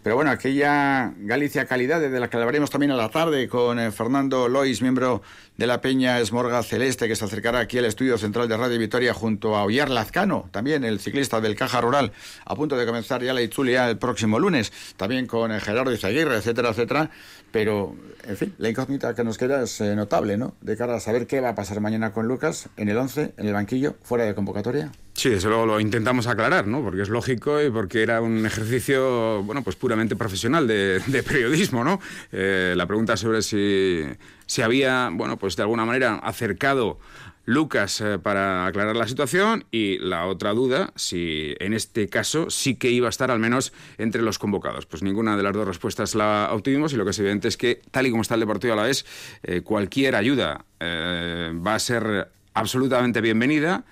pero 0.04 0.16
bueno, 0.16 0.30
aquella 0.30 1.14
Galicia 1.16 1.64
Calidad, 1.64 1.98
de 1.98 2.20
la 2.20 2.28
que 2.28 2.36
hablaremos 2.36 2.68
también 2.68 2.92
a 2.92 2.94
la 2.94 3.08
tarde 3.08 3.48
con 3.48 3.78
eh, 3.78 3.90
Fernando 3.90 4.50
Lois, 4.50 4.82
miembro 4.82 5.22
de 5.56 5.66
la 5.66 5.80
Peña 5.80 6.20
Esmorga 6.20 6.62
Celeste, 6.62 7.08
que 7.08 7.16
se 7.16 7.24
acercará 7.24 7.60
aquí 7.60 7.78
al 7.78 7.86
estudio 7.86 8.18
central 8.18 8.46
de 8.46 8.54
Radio 8.58 8.78
Vitoria 8.78 9.14
junto 9.14 9.56
a 9.56 9.64
Oyar 9.64 9.88
Lazcano, 9.88 10.50
también 10.50 10.84
el 10.84 11.00
ciclista 11.00 11.40
del 11.40 11.56
Caja 11.56 11.80
Rural, 11.80 12.12
a 12.44 12.54
punto 12.54 12.76
de 12.76 12.84
comenzar 12.84 13.22
ya 13.22 13.32
la 13.32 13.40
Itzulia 13.40 13.88
el 13.88 13.96
próximo 13.96 14.38
lunes, 14.38 14.74
también 14.98 15.26
con 15.26 15.50
eh, 15.50 15.58
Gerardo 15.58 15.90
Izaguirre, 15.90 16.36
etcétera, 16.36 16.68
etcétera. 16.68 17.10
Pero, 17.50 17.96
en 18.24 18.36
fin, 18.36 18.54
la 18.58 18.68
incógnita 18.68 19.14
que 19.14 19.24
nos 19.24 19.38
queda 19.38 19.62
es 19.62 19.80
eh, 19.80 19.96
notable, 19.96 20.36
¿no? 20.36 20.54
De 20.60 20.76
cara 20.76 20.96
a 20.96 21.00
saber 21.00 21.26
qué 21.26 21.40
va 21.40 21.48
a 21.48 21.54
pasar 21.54 21.80
mañana 21.80 22.12
con 22.12 22.28
Lucas 22.28 22.68
en 22.76 22.90
el 22.90 22.98
11, 22.98 23.32
en 23.38 23.46
el 23.46 23.54
banquillo, 23.54 23.94
fuera 24.02 24.26
de 24.26 24.34
convocatoria. 24.34 24.92
Sí, 25.14 25.30
desde 25.30 25.48
luego 25.48 25.64
lo 25.64 25.80
intentamos 25.80 26.26
aclarar, 26.26 26.66
¿no? 26.66 26.82
Porque 26.82 27.02
es 27.02 27.08
lógico 27.08 27.62
y 27.62 27.70
porque 27.70 28.02
era 28.02 28.20
un 28.20 28.44
ejercicio, 28.44 29.44
bueno, 29.44 29.62
pues 29.62 29.76
puramente 29.76 30.16
profesional 30.16 30.66
de, 30.66 31.00
periodismo, 31.26 31.84
¿no? 31.84 32.00
Eh, 32.32 32.74
la 32.76 32.86
pregunta 32.86 33.16
sobre 33.16 33.42
si 33.42 34.02
se 34.46 34.64
había, 34.64 35.10
bueno, 35.12 35.38
pues 35.38 35.54
de 35.54 35.62
alguna 35.62 35.84
manera 35.84 36.16
acercado 36.16 36.98
Lucas 37.46 38.00
eh, 38.00 38.18
para 38.18 38.66
aclarar 38.66 38.96
la 38.96 39.06
situación 39.06 39.66
y 39.70 39.98
la 39.98 40.26
otra 40.26 40.52
duda, 40.52 40.92
si 40.96 41.54
en 41.60 41.74
este 41.74 42.08
caso 42.08 42.50
sí 42.50 42.74
que 42.74 42.90
iba 42.90 43.06
a 43.06 43.10
estar 43.10 43.30
al 43.30 43.38
menos 43.38 43.72
entre 43.98 44.20
los 44.20 44.40
convocados. 44.40 44.84
Pues 44.86 45.04
ninguna 45.04 45.36
de 45.36 45.44
las 45.44 45.52
dos 45.52 45.68
respuestas 45.68 46.16
la 46.16 46.48
obtuvimos 46.50 46.92
y 46.92 46.96
lo 46.96 47.04
que 47.04 47.12
es 47.12 47.18
evidente 47.20 47.46
es 47.46 47.56
que, 47.56 47.82
tal 47.92 48.08
y 48.08 48.10
como 48.10 48.22
está 48.22 48.34
el 48.34 48.40
Deportivo 48.40 48.72
a 48.72 48.76
la 48.76 48.82
vez, 48.82 49.06
eh, 49.44 49.60
cualquier 49.60 50.16
ayuda 50.16 50.64
va 50.82 51.74
a 51.74 51.78
ser 51.78 52.30
absolutamente 52.52 53.22
bienvenida 53.22 53.84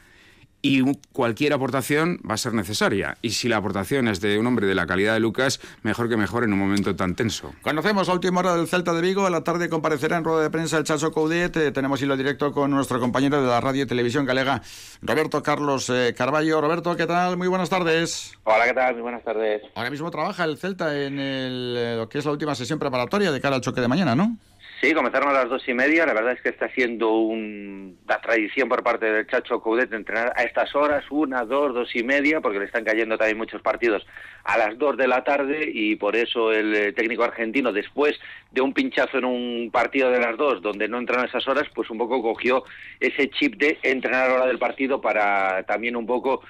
y 0.63 0.83
cualquier 1.13 1.53
aportación 1.53 2.21
va 2.29 2.35
a 2.35 2.39
ser 2.39 2.55
necesaria. 2.55 3.19
Y 3.21 3.31
si 3.31 3.49
la 3.49 3.57
aportación 3.57 4.07
es 4.07 4.21
de 4.21 4.39
un 4.39 4.47
hombre 4.47 4.69
de 4.69 4.77
la 4.77 4.87
calidad 4.87 5.15
de 5.15 5.21
Lucas, 5.21 5.61
mejor 5.83 6.09
que 6.09 6.17
mejor 6.17 6.45
en 6.45 6.53
un 6.53 6.59
momento 6.61 6.95
tan 6.95 7.17
tenso. 7.17 7.53
Conocemos 7.63 8.09
a 8.09 8.13
última 8.13 8.41
hora 8.41 8.57
del 8.57 8.69
Celta 8.69 8.93
de 8.93 9.01
Vigo. 9.01 9.27
A 9.27 9.31
la 9.31 9.43
tarde 9.43 9.69
comparecerá 9.69 10.17
en 10.17 10.25
rueda 10.25 10.43
de 10.43 10.51
prensa 10.51 10.79
el 10.79 10.85
Chacho 10.85 11.11
Coudet. 11.11 11.57
Eh, 11.57 11.73
tenemos 11.73 12.01
hilo 12.01 12.17
directo 12.17 12.53
con 12.53 12.71
nuestro 12.71 13.01
compañero 13.01 13.43
de 13.43 13.49
la 13.49 13.61
radio 13.61 13.83
y 13.83 13.87
televisión 13.87 14.25
galega, 14.25 14.63
Roberto 15.03 15.43
Carlos 15.43 15.91
eh, 15.91 16.15
Carballo. 16.17 16.61
Roberto, 16.61 16.97
¿qué 16.97 17.07
tal? 17.07 17.37
Muy 17.37 17.49
buenas 17.49 17.69
tardes. 17.69 18.39
Hola, 18.45 18.65
¿qué 18.65 18.75
tal? 18.75 18.95
Muy 18.95 19.03
buenas 19.03 19.25
tardes. 19.25 19.63
Ahora 19.75 19.91
mismo 19.91 20.11
trabaja 20.13 20.45
el 20.45 20.59
Celta 20.59 20.97
en 20.97 21.17
eh, 21.19 21.97
lo 21.99 22.09
que 22.09 22.19
es 22.19 22.25
la 22.25 22.31
última 22.31 22.55
sesión 22.55 22.79
preparatoria 22.79 23.33
de 23.33 23.41
cara 23.41 23.57
al 23.57 23.63
choque 23.63 23.81
de 23.81 23.89
mañana, 23.89 24.15
¿no? 24.15 24.37
Sí, 24.83 24.95
comenzaron 24.95 25.29
a 25.31 25.35
las 25.35 25.49
dos 25.49 25.63
y 25.69 25.75
media. 25.75 26.05
La 26.07 26.13
verdad 26.13 26.33
es 26.33 26.41
que 26.43 26.49
está 26.49 26.69
siendo 26.71 27.13
una 27.13 28.21
tradición 28.21 28.69
por 28.69 28.83
parte 28.83 29.07
del 29.07 29.29
Chacho 29.29 29.61
Coudet 29.61 29.93
entrenar 29.93 30.33
a 30.35 30.43
estas 30.43 30.75
horas, 30.75 31.05
una, 31.09 31.45
dos, 31.45 31.73
dos 31.73 31.95
y 31.95 32.03
media, 32.03 32.41
porque 32.41 32.59
le 32.59 32.65
están 32.65 32.83
cayendo 32.83 33.17
también 33.17 33.39
muchos 33.39 33.63
partidos 33.63 34.05
a 34.43 34.59
las 34.59 34.77
dos 34.79 34.97
de 34.97 35.07
la 35.07 35.23
tarde 35.23 35.71
y 35.73 35.95
por 35.95 36.17
eso 36.17 36.51
el 36.51 36.75
eh, 36.75 36.93
técnico 36.95 37.23
argentino, 37.23 37.73
después 37.73 38.19
de 38.51 38.61
un 38.61 38.75
pinchazo 38.75 39.19
en 39.19 39.25
un 39.25 39.71
partido 39.71 40.11
de 40.11 40.19
las 40.19 40.37
dos, 40.37 40.61
donde 40.61 40.89
no 40.89 40.99
entran 40.99 41.21
a 41.21 41.29
esas 41.29 41.47
horas, 41.47 41.69
pues 41.73 41.89
un 41.89 41.99
poco 41.99 42.21
cogió 42.21 42.65
ese 42.99 43.31
chip 43.31 43.55
de 43.59 43.79
entrenar 43.85 44.25
a 44.25 44.29
la 44.31 44.35
hora 44.35 44.47
del 44.47 44.59
partido 44.59 45.01
para 45.01 45.63
también 45.63 45.95
un 45.95 46.07
poco 46.07 46.43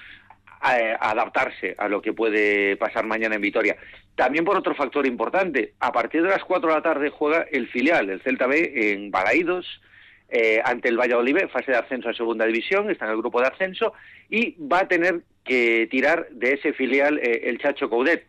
eh, 0.65 0.95
adaptarse 0.99 1.75
a 1.77 1.87
lo 1.87 2.01
que 2.01 2.13
puede 2.13 2.77
pasar 2.77 3.05
mañana 3.05 3.35
en 3.35 3.41
Vitoria. 3.41 3.75
También 4.15 4.45
por 4.45 4.57
otro 4.57 4.75
factor 4.75 5.05
importante, 5.05 5.73
a 5.79 5.91
partir 5.91 6.21
de 6.23 6.29
las 6.29 6.43
4 6.43 6.69
de 6.69 6.75
la 6.75 6.81
tarde 6.81 7.09
juega 7.09 7.45
el 7.51 7.67
filial 7.67 8.07
del 8.07 8.21
Celta 8.21 8.47
B 8.47 8.93
en 8.93 9.11
Balaídos, 9.11 9.81
eh, 10.29 10.61
ante 10.63 10.89
el 10.89 10.97
Valladolid, 10.97 11.47
fase 11.51 11.71
de 11.71 11.77
ascenso 11.77 12.09
a 12.09 12.13
segunda 12.13 12.45
división, 12.45 12.89
está 12.89 13.05
en 13.05 13.11
el 13.11 13.17
grupo 13.17 13.41
de 13.41 13.47
ascenso, 13.47 13.93
y 14.29 14.55
va 14.65 14.79
a 14.79 14.87
tener 14.87 15.21
que 15.43 15.87
tirar 15.91 16.27
de 16.31 16.53
ese 16.53 16.73
filial 16.73 17.19
eh, 17.19 17.41
el 17.45 17.59
Chacho 17.59 17.89
Coudet. 17.89 18.25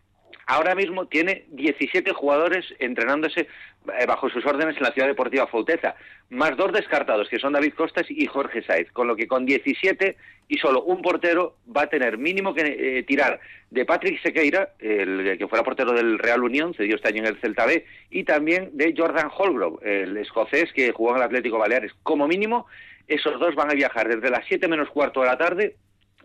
Ahora 0.47 0.75
mismo 0.75 1.07
tiene 1.07 1.45
17 1.49 2.13
jugadores 2.13 2.67
entrenándose 2.79 3.41
eh, 3.41 4.07
bajo 4.07 4.29
sus 4.31 4.45
órdenes 4.45 4.77
en 4.77 4.83
la 4.83 4.93
Ciudad 4.93 5.09
Deportiva 5.09 5.47
Fauteza, 5.47 5.95
más 6.31 6.57
dos 6.57 6.73
descartados, 6.73 7.29
que 7.29 7.39
son 7.39 7.53
David 7.53 7.75
Costas 7.75 8.07
y 8.09 8.27
Jorge 8.27 8.63
Saiz, 8.63 8.91
con 8.93 9.07
lo 9.07 9.17
que 9.17 9.27
con 9.27 9.47
17 9.47 10.17
y 10.49 10.59
solo 10.59 10.83
un 10.83 11.01
portero 11.01 11.57
va 11.75 11.83
a 11.83 11.89
tener 11.89 12.19
mínimo 12.19 12.55
que 12.55 12.99
eh, 12.99 13.03
tirar 13.05 13.41
de 13.71 13.85
Patrick 13.85 14.21
Sequeira, 14.23 14.75
el 14.79 15.37
que 15.39 15.49
fuera 15.49 15.65
portero 15.65 15.93
del 15.93 16.19
Real 16.19 16.43
Unión, 16.43 16.75
cedió 16.75 16.97
este 16.97 17.09
año 17.09 17.23
en 17.23 17.29
el 17.29 17.41
Celta 17.41 17.67
B, 17.67 17.85
y 18.11 18.25
también 18.25 18.71
de 18.73 18.95
Jordan 18.97 19.31
Holgrove, 19.37 19.79
el 19.83 20.17
escocés 20.17 20.73
que 20.73 20.93
jugó 20.93 21.11
en 21.11 21.17
el 21.17 21.23
Atlético 21.23 21.59
Baleares. 21.59 21.93
Como 22.03 22.29
mínimo, 22.29 22.67
esos 23.09 23.39
dos 23.41 23.55
van 23.55 23.71
a 23.71 23.75
viajar 23.75 24.09
desde 24.09 24.31
las 24.31 24.45
7 24.47 24.69
menos 24.69 24.91
cuarto 24.91 25.21
de 25.21 25.27
la 25.27 25.39
tarde 25.39 25.77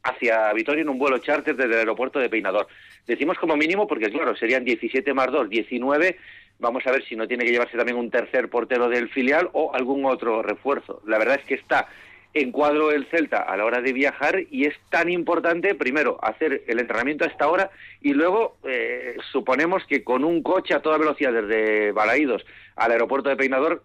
hacia 0.09 0.51
Vitoria 0.53 0.81
en 0.81 0.89
un 0.89 0.99
vuelo 0.99 1.17
charter 1.19 1.55
desde 1.55 1.73
el 1.73 1.79
aeropuerto 1.79 2.19
de 2.19 2.29
Peinador. 2.29 2.67
Decimos 3.07 3.37
como 3.37 3.55
mínimo 3.55 3.87
porque, 3.87 4.09
claro, 4.09 4.35
serían 4.35 4.63
17 4.63 5.13
más 5.13 5.31
2, 5.31 5.49
19. 5.49 6.17
Vamos 6.59 6.85
a 6.85 6.91
ver 6.91 7.03
si 7.05 7.15
no 7.15 7.27
tiene 7.27 7.45
que 7.45 7.51
llevarse 7.51 7.77
también 7.77 7.97
un 7.97 8.11
tercer 8.11 8.49
portero 8.49 8.89
del 8.89 9.09
filial 9.09 9.49
o 9.53 9.73
algún 9.73 10.05
otro 10.05 10.41
refuerzo. 10.41 11.01
La 11.05 11.17
verdad 11.17 11.39
es 11.39 11.45
que 11.45 11.55
está 11.55 11.87
en 12.33 12.51
cuadro 12.51 12.91
el 12.91 13.07
Celta 13.07 13.39
a 13.39 13.57
la 13.57 13.65
hora 13.65 13.81
de 13.81 13.93
viajar 13.93 14.41
y 14.51 14.65
es 14.65 14.75
tan 14.89 15.09
importante, 15.09 15.73
primero, 15.73 16.19
hacer 16.21 16.63
el 16.67 16.79
entrenamiento 16.79 17.25
a 17.25 17.27
esta 17.27 17.47
hora 17.47 17.71
y 18.01 18.13
luego 18.13 18.57
eh, 18.67 19.17
suponemos 19.31 19.83
que 19.85 20.03
con 20.03 20.23
un 20.23 20.43
coche 20.43 20.73
a 20.73 20.81
toda 20.81 20.97
velocidad 20.97 21.33
desde 21.33 21.91
Balaídos 21.91 22.45
al 22.75 22.91
aeropuerto 22.91 23.29
de 23.29 23.35
Peinador 23.35 23.83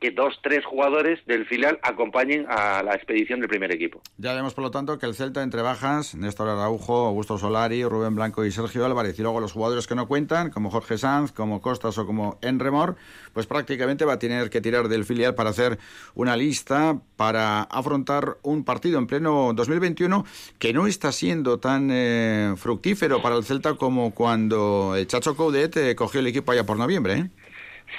que 0.00 0.10
dos, 0.10 0.38
tres 0.42 0.64
jugadores 0.64 1.24
del 1.26 1.46
filial 1.46 1.78
acompañen 1.82 2.46
a 2.48 2.82
la 2.82 2.94
expedición 2.94 3.40
del 3.40 3.48
primer 3.48 3.72
equipo. 3.72 4.02
Ya 4.18 4.34
vemos, 4.34 4.54
por 4.54 4.64
lo 4.64 4.70
tanto, 4.70 4.98
que 4.98 5.06
el 5.06 5.14
Celta 5.14 5.42
entre 5.42 5.62
bajas, 5.62 6.14
Néstor 6.14 6.48
Araujo, 6.48 7.06
Augusto 7.06 7.38
Solari, 7.38 7.84
Rubén 7.84 8.14
Blanco 8.14 8.44
y 8.44 8.50
Sergio 8.50 8.84
Álvarez, 8.84 9.18
y 9.18 9.22
luego 9.22 9.40
los 9.40 9.52
jugadores 9.52 9.86
que 9.86 9.94
no 9.94 10.06
cuentan, 10.08 10.50
como 10.50 10.70
Jorge 10.70 10.98
Sanz, 10.98 11.32
como 11.32 11.60
Costas 11.60 11.96
o 11.98 12.06
como 12.06 12.38
Enremor, 12.42 12.96
pues 13.32 13.46
prácticamente 13.46 14.04
va 14.04 14.14
a 14.14 14.18
tener 14.18 14.50
que 14.50 14.60
tirar 14.60 14.88
del 14.88 15.04
filial 15.04 15.34
para 15.34 15.50
hacer 15.50 15.78
una 16.14 16.36
lista 16.36 16.98
para 17.16 17.62
afrontar 17.62 18.38
un 18.42 18.64
partido 18.64 18.98
en 18.98 19.06
pleno 19.06 19.52
2021 19.54 20.24
que 20.58 20.72
no 20.72 20.86
está 20.86 21.12
siendo 21.12 21.58
tan 21.58 21.88
eh, 21.90 22.54
fructífero 22.56 23.22
para 23.22 23.36
el 23.36 23.44
Celta 23.44 23.74
como 23.74 24.12
cuando 24.12 24.94
el 24.96 25.06
Chacho 25.06 25.36
Coudet 25.36 25.76
eh, 25.76 25.94
cogió 25.94 26.20
el 26.20 26.26
equipo 26.26 26.52
allá 26.52 26.64
por 26.64 26.76
noviembre. 26.76 27.14
¿eh? 27.14 27.30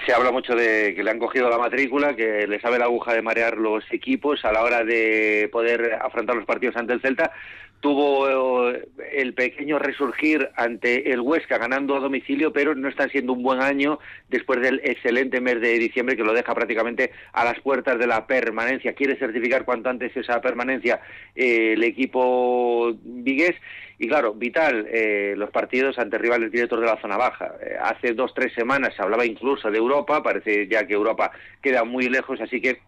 Se 0.06 0.14
habla 0.14 0.32
mucho 0.32 0.56
de 0.56 0.94
que 0.96 1.04
le 1.04 1.12
han 1.12 1.20
cogido 1.20 1.50
la 1.50 1.58
matrícula, 1.58 2.16
que 2.16 2.48
le 2.48 2.60
sabe 2.60 2.80
la 2.80 2.86
aguja 2.86 3.14
de 3.14 3.22
marear 3.22 3.58
los 3.58 3.84
equipos 3.92 4.44
a 4.46 4.52
la 4.52 4.64
hora 4.64 4.84
de 4.84 5.50
poder 5.52 6.00
afrontar 6.02 6.36
los 6.36 6.46
partidos 6.46 6.76
ante 6.76 6.94
el 6.94 7.02
Celta. 7.02 7.32
Tuvo 7.80 8.70
eh, 8.72 8.88
el 9.14 9.34
pequeño 9.34 9.78
resurgir 9.78 10.50
ante 10.56 11.12
el 11.12 11.22
Huesca 11.22 11.58
ganando 11.58 11.96
a 11.96 12.00
domicilio, 12.00 12.52
pero 12.52 12.74
no 12.74 12.88
está 12.88 13.08
siendo 13.10 13.34
un 13.34 13.44
buen 13.44 13.62
año 13.62 14.00
después 14.30 14.60
del 14.62 14.82
excelente 14.84 15.40
mes 15.40 15.62
de 15.62 15.78
diciembre 15.78 16.16
que 16.16 16.24
lo 16.24 16.34
deja 16.34 16.56
prácticamente 16.56 17.12
a 17.34 17.44
las 17.46 17.60
puertas 17.60 18.00
de 18.00 18.08
la 18.08 18.26
permanencia. 18.26 18.94
Quiere 18.94 19.18
certificar 19.18 19.66
cuanto 19.66 19.90
antes 19.90 20.16
esa 20.18 20.42
permanencia 20.42 21.00
eh, 21.36 21.74
el 21.74 21.84
equipo 21.84 22.96
vigués 23.04 23.56
y 23.98 24.08
claro, 24.08 24.34
vital 24.34 24.88
eh, 24.90 25.36
los 25.38 25.50
partidos 25.52 25.98
ante 25.98 26.18
rivales 26.18 26.52
directos 26.52 26.80
de 26.80 26.86
la 26.86 27.00
zona 27.02 27.18
baja. 27.18 27.56
Eh, 27.62 27.76
hace 27.80 28.14
dos, 28.14 28.34
tres 28.34 28.54
semanas 28.54 28.94
se 28.96 29.02
hablaba 29.02 29.26
incluso 29.26 29.72
de 29.72 29.78
Europa, 29.78 30.22
parece 30.22 30.68
ya 30.68 30.86
que 30.86 30.94
Europa 30.94 31.32
queda 31.62 31.84
muy 31.84 32.10
lejos, 32.10 32.42
así 32.42 32.60
que 32.60 32.82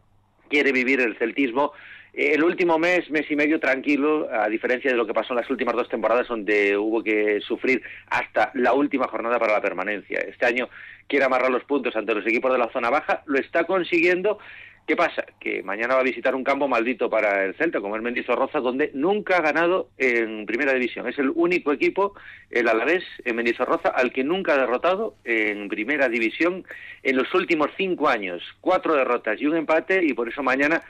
quiere 0.50 0.72
vivir 0.72 1.00
el 1.00 1.18
celtismo. 1.18 1.72
Eh, 2.14 2.34
el 2.34 2.44
último 2.44 2.78
mes, 2.78 3.10
mes 3.10 3.30
y 3.32 3.36
medio 3.36 3.60
tranquilo, 3.60 4.28
a 4.32 4.50
diferencia 4.50 4.92
de 4.92 4.98
lo 4.98 5.08
que 5.08 5.14
pasó 5.14 5.34
en 5.34 5.40
las 5.40 5.50
últimas 5.50 5.76
dos 5.76 5.88
temporadas 5.88 6.28
donde 6.28 6.76
hubo 6.78 7.02
que 7.02 7.40
sufrir 7.42 7.82
hasta 8.10 8.52
la 8.56 8.74
última 8.74 9.08
jornada 9.08 9.40
para 9.40 9.54
la 9.54 9.62
permanencia. 9.62 10.20
Este 10.20 10.46
año 10.46 10.68
quiere 11.08 11.26
amarrar 11.26 11.52
los 11.52 11.64
puntos 11.64 11.96
ante 11.96 12.14
los 12.14 12.26
equipos 12.28 12.52
de 12.52 12.58
la 12.58 12.72
zona 12.72 12.90
baja, 12.90 13.24
lo 13.28 13.40
está 13.40 13.64
consiguiendo 13.64 14.40
¿Qué 14.88 14.96
pasa? 14.96 15.25
Que 15.38 15.62
mañana 15.63 15.96
va 15.96 16.00
a 16.00 16.03
visitar 16.03 16.34
un 16.34 16.46
campo 16.46 16.70
maldito 16.70 17.10
para 17.10 17.44
el 17.44 17.56
Celta, 17.56 17.82
como 17.82 17.98
es 17.98 18.01
Mendizorroza, 18.01 18.62
donde 18.62 18.89
nunca 18.94 19.36
ha 19.36 19.41
ganado 19.41 19.89
en 19.98 20.46
Primera 20.46 20.72
División. 20.74 21.10
Es 21.10 21.20
el 21.20 21.29
único 21.36 21.74
equipo, 21.74 22.13
el 22.50 22.70
Alavés, 22.70 23.03
en 23.25 23.36
Mendizorroza, 23.36 23.89
al 23.89 24.13
que 24.13 24.24
nunca 24.24 24.53
ha 24.53 24.58
derrotado 24.58 25.15
en 25.25 25.67
Primera 25.67 26.08
División 26.08 26.63
en 27.03 27.17
los 27.17 27.34
últimos 27.34 27.67
cinco 27.75 28.08
años. 28.08 28.41
Cuatro 28.62 28.96
derrotas 28.96 29.41
y 29.41 29.46
un 29.46 29.58
empate, 29.58 30.06
y 30.06 30.13
por 30.13 30.29
eso 30.29 30.41
mañana 30.41 30.82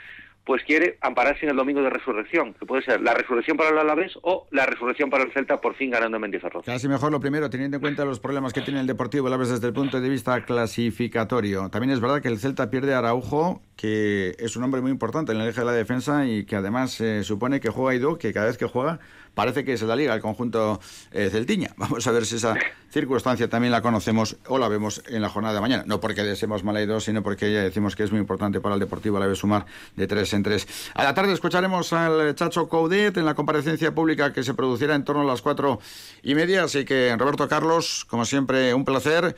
pues 0.47 0.63
quiere 0.63 0.97
ampararse 1.01 1.43
en 1.43 1.51
el 1.51 1.57
domingo 1.57 1.81
de 1.81 1.89
resurrección, 1.89 2.53
que 2.53 2.65
puede 2.65 2.81
ser 2.81 3.01
la 3.01 3.13
resurrección 3.13 3.57
para 3.57 3.69
el 3.71 3.77
Alavés 3.79 4.17
o 4.21 4.47
la 4.51 4.65
resurrección 4.65 5.09
para 5.09 5.25
el 5.25 5.33
Celta 5.33 5.59
por 5.59 5.75
fin 5.75 5.91
ganando 5.91 6.15
en 6.15 6.21
Mendizorroza. 6.21 6.71
Casi 6.71 6.87
mejor 6.87 7.11
lo 7.11 7.19
primero, 7.19 7.49
teniendo 7.49 7.75
en 7.75 7.81
cuenta 7.81 8.05
los 8.05 8.21
problemas 8.21 8.53
que 8.53 8.61
tiene 8.61 8.79
el 8.79 8.87
Deportivo 8.87 9.27
Alavés 9.27 9.49
desde 9.49 9.67
el 9.67 9.73
punto 9.73 9.99
de 9.99 10.07
vista 10.07 10.45
clasificatorio. 10.45 11.69
También 11.69 11.91
es 11.91 11.99
verdad 11.99 12.21
que 12.21 12.29
el 12.29 12.39
Celta 12.39 12.69
pierde 12.69 12.93
a 12.93 12.99
Araujo, 12.99 13.61
que 13.75 14.37
es 14.39 14.55
un 14.55 14.63
hombre 14.63 14.79
muy 14.79 14.89
importante 14.89 15.33
en 15.33 15.41
el 15.41 15.49
eje 15.49 15.59
de 15.59 15.65
la 15.65 15.73
defensa 15.73 16.25
y 16.25 16.45
que 16.45 16.55
además 16.55 16.91
se 16.91 17.25
supone 17.25 17.59
que 17.59 17.69
juega 17.69 17.95
Ido, 17.95 18.17
que 18.17 18.31
cada 18.31 18.45
vez 18.45 18.57
que 18.57 18.67
juega 18.67 18.99
parece 19.37 19.63
que 19.63 19.73
es 19.73 19.81
la 19.83 19.95
liga 19.95 20.15
el 20.15 20.21
conjunto 20.21 20.81
eh, 21.11 21.29
celtiña. 21.31 21.69
Vamos 21.77 22.07
a 22.07 22.11
ver 22.11 22.25
si 22.25 22.37
esa 22.37 22.55
circunstancia 22.89 23.47
también 23.47 23.71
la 23.71 23.83
conocemos 23.83 24.35
o 24.47 24.57
la 24.57 24.67
vemos 24.67 25.03
en 25.07 25.21
la 25.21 25.29
jornada 25.29 25.53
de 25.53 25.61
mañana. 25.61 25.83
No 25.85 25.99
porque 25.99 26.23
deseemos 26.23 26.63
mal 26.63 26.81
Ido, 26.81 26.99
sino 26.99 27.21
porque 27.21 27.53
ya 27.53 27.61
decimos 27.61 27.95
que 27.95 28.03
es 28.03 28.11
muy 28.11 28.19
importante 28.19 28.59
para 28.59 28.73
el 28.73 28.79
Deportivo 28.79 29.17
Alavés 29.17 29.37
sumar 29.37 29.67
de 29.95 30.07
tres 30.07 30.33
en 30.33 30.41
tres. 30.41 30.67
A 30.95 31.03
la 31.03 31.13
tarde 31.13 31.33
escucharemos 31.33 31.93
al 31.93 32.33
Chacho 32.33 32.67
Coudet 32.67 33.15
en 33.17 33.25
la 33.25 33.35
comparecencia 33.35 33.93
pública 33.93 34.33
que 34.33 34.41
se 34.41 34.55
producirá 34.55 34.95
en 34.95 35.03
torno 35.03 35.21
a 35.21 35.25
las 35.25 35.43
cuatro 35.43 35.79
y 36.23 36.33
media. 36.33 36.63
Así 36.63 36.83
que, 36.83 37.15
Roberto 37.15 37.47
Carlos, 37.47 38.05
como 38.09 38.25
siempre, 38.25 38.73
un 38.73 38.85
placer. 38.85 39.35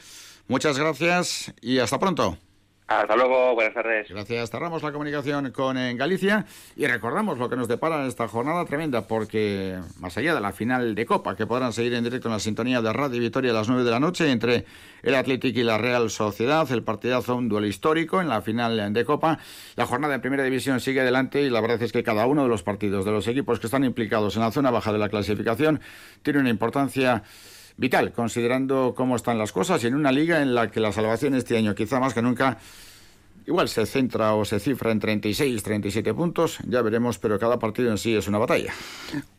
Muchas 0.48 0.80
gracias 0.80 1.54
y 1.62 1.80
hasta 1.80 2.00
pronto. 2.00 2.38
Hasta 2.89 3.15
luego, 3.15 3.54
buenas 3.54 3.75
tardes. 3.75 4.10
Gracias. 4.10 4.49
Cerramos 4.49 4.82
la 4.82 4.91
comunicación 4.91 5.52
con 5.52 5.78
en 5.78 5.95
Galicia 5.95 6.47
y 6.75 6.88
recordamos 6.88 7.38
lo 7.38 7.47
que 7.47 7.56
nos 7.56 7.67
depara 7.67 8.08
esta 8.08 8.28
jornada 8.28 8.65
tremenda, 8.65 9.06
porque 9.06 9.78
más 9.99 10.17
allá 10.17 10.34
de 10.34 10.41
la 10.41 10.52
final 10.54 10.95
de 10.95 11.06
Copa, 11.06 11.36
que 11.36 11.45
podrán 11.45 11.71
seguir 11.71 11.93
en 11.93 12.04
directo 12.04 12.30
en 12.30 12.34
la 12.34 12.39
sintonía 12.39 12.82
de 12.82 12.91
Radio 12.91 13.19
Vitoria 13.19 13.52
a 13.52 13.54
las 13.54 13.69
9 13.69 13.84
de 13.84 13.91
la 13.91 13.99
noche 13.99 14.32
entre 14.32 14.65
el 15.04 15.13
Atlético 15.13 15.60
y 15.60 15.63
la 15.63 15.78
Real 15.78 16.10
Sociedad, 16.10 16.67
el 16.71 16.82
partidazo, 16.82 17.36
un 17.36 17.47
duelo 17.47 17.67
histórico 17.67 18.21
en 18.21 18.28
la 18.28 18.41
final 18.41 18.91
de 18.91 19.06
Copa. 19.06 19.38
La 19.75 19.86
jornada 19.86 20.15
en 20.15 20.21
Primera 20.21 20.43
División 20.43 20.80
sigue 20.80 21.02
adelante 21.02 21.43
y 21.43 21.52
la 21.52 21.62
verdad 21.62 21.80
es 21.84 21.91
que 21.91 22.02
cada 22.02 22.25
uno 22.25 22.41
de 22.41 22.49
los 22.49 22.63
partidos 22.63 23.06
de 23.06 23.12
los 23.12 23.28
equipos 23.28 23.60
que 23.60 23.67
están 23.67 23.84
implicados 23.84 24.36
en 24.36 24.41
la 24.41 24.52
zona 24.52 24.71
baja 24.71 24.91
de 24.91 24.97
la 24.97 25.10
clasificación 25.10 25.80
tiene 26.23 26.39
una 26.39 26.49
importancia 26.49 27.21
vital, 27.80 28.12
considerando 28.12 28.94
cómo 28.96 29.15
están 29.15 29.38
las 29.38 29.54
cosas 29.54 29.82
y 29.84 29.88
en 29.88 29.96
una 29.96 30.12
liga 30.12 30.42
en 30.42 30.54
la 30.54 30.70
que 30.70 30.82
la 30.82 30.92
salvación 30.92 31.34
este 31.34 31.58
año, 31.58 31.74
quizá 31.74 32.00
más 32.00 32.13
que 32.13 32.22
nunca, 32.22 32.58
igual 33.48 33.70
se 33.70 33.86
centra 33.86 34.34
o 34.34 34.44
se 34.44 34.60
cifra 34.60 34.92
en 34.92 35.00
36, 35.00 35.63
37 35.63 36.13
puntos, 36.13 36.60
ya 36.68 36.82
veremos, 36.82 37.20
pero 37.20 37.39
cada 37.39 37.58
partido 37.58 37.89
en 37.89 37.98
sí 37.98 38.15
es 38.15 38.28
una 38.28 38.38
batalla. 38.38 38.74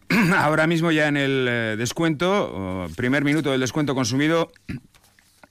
Ahora 0.38 0.66
mismo 0.66 0.90
ya 0.90 1.09
en 1.09 1.18
el 1.18 1.46
eh, 1.48 1.76
descuento, 1.76 2.88
primer 2.96 3.24
minuto 3.24 3.50
del 3.50 3.61
descuento 3.61 3.94
consumido, 3.94 4.50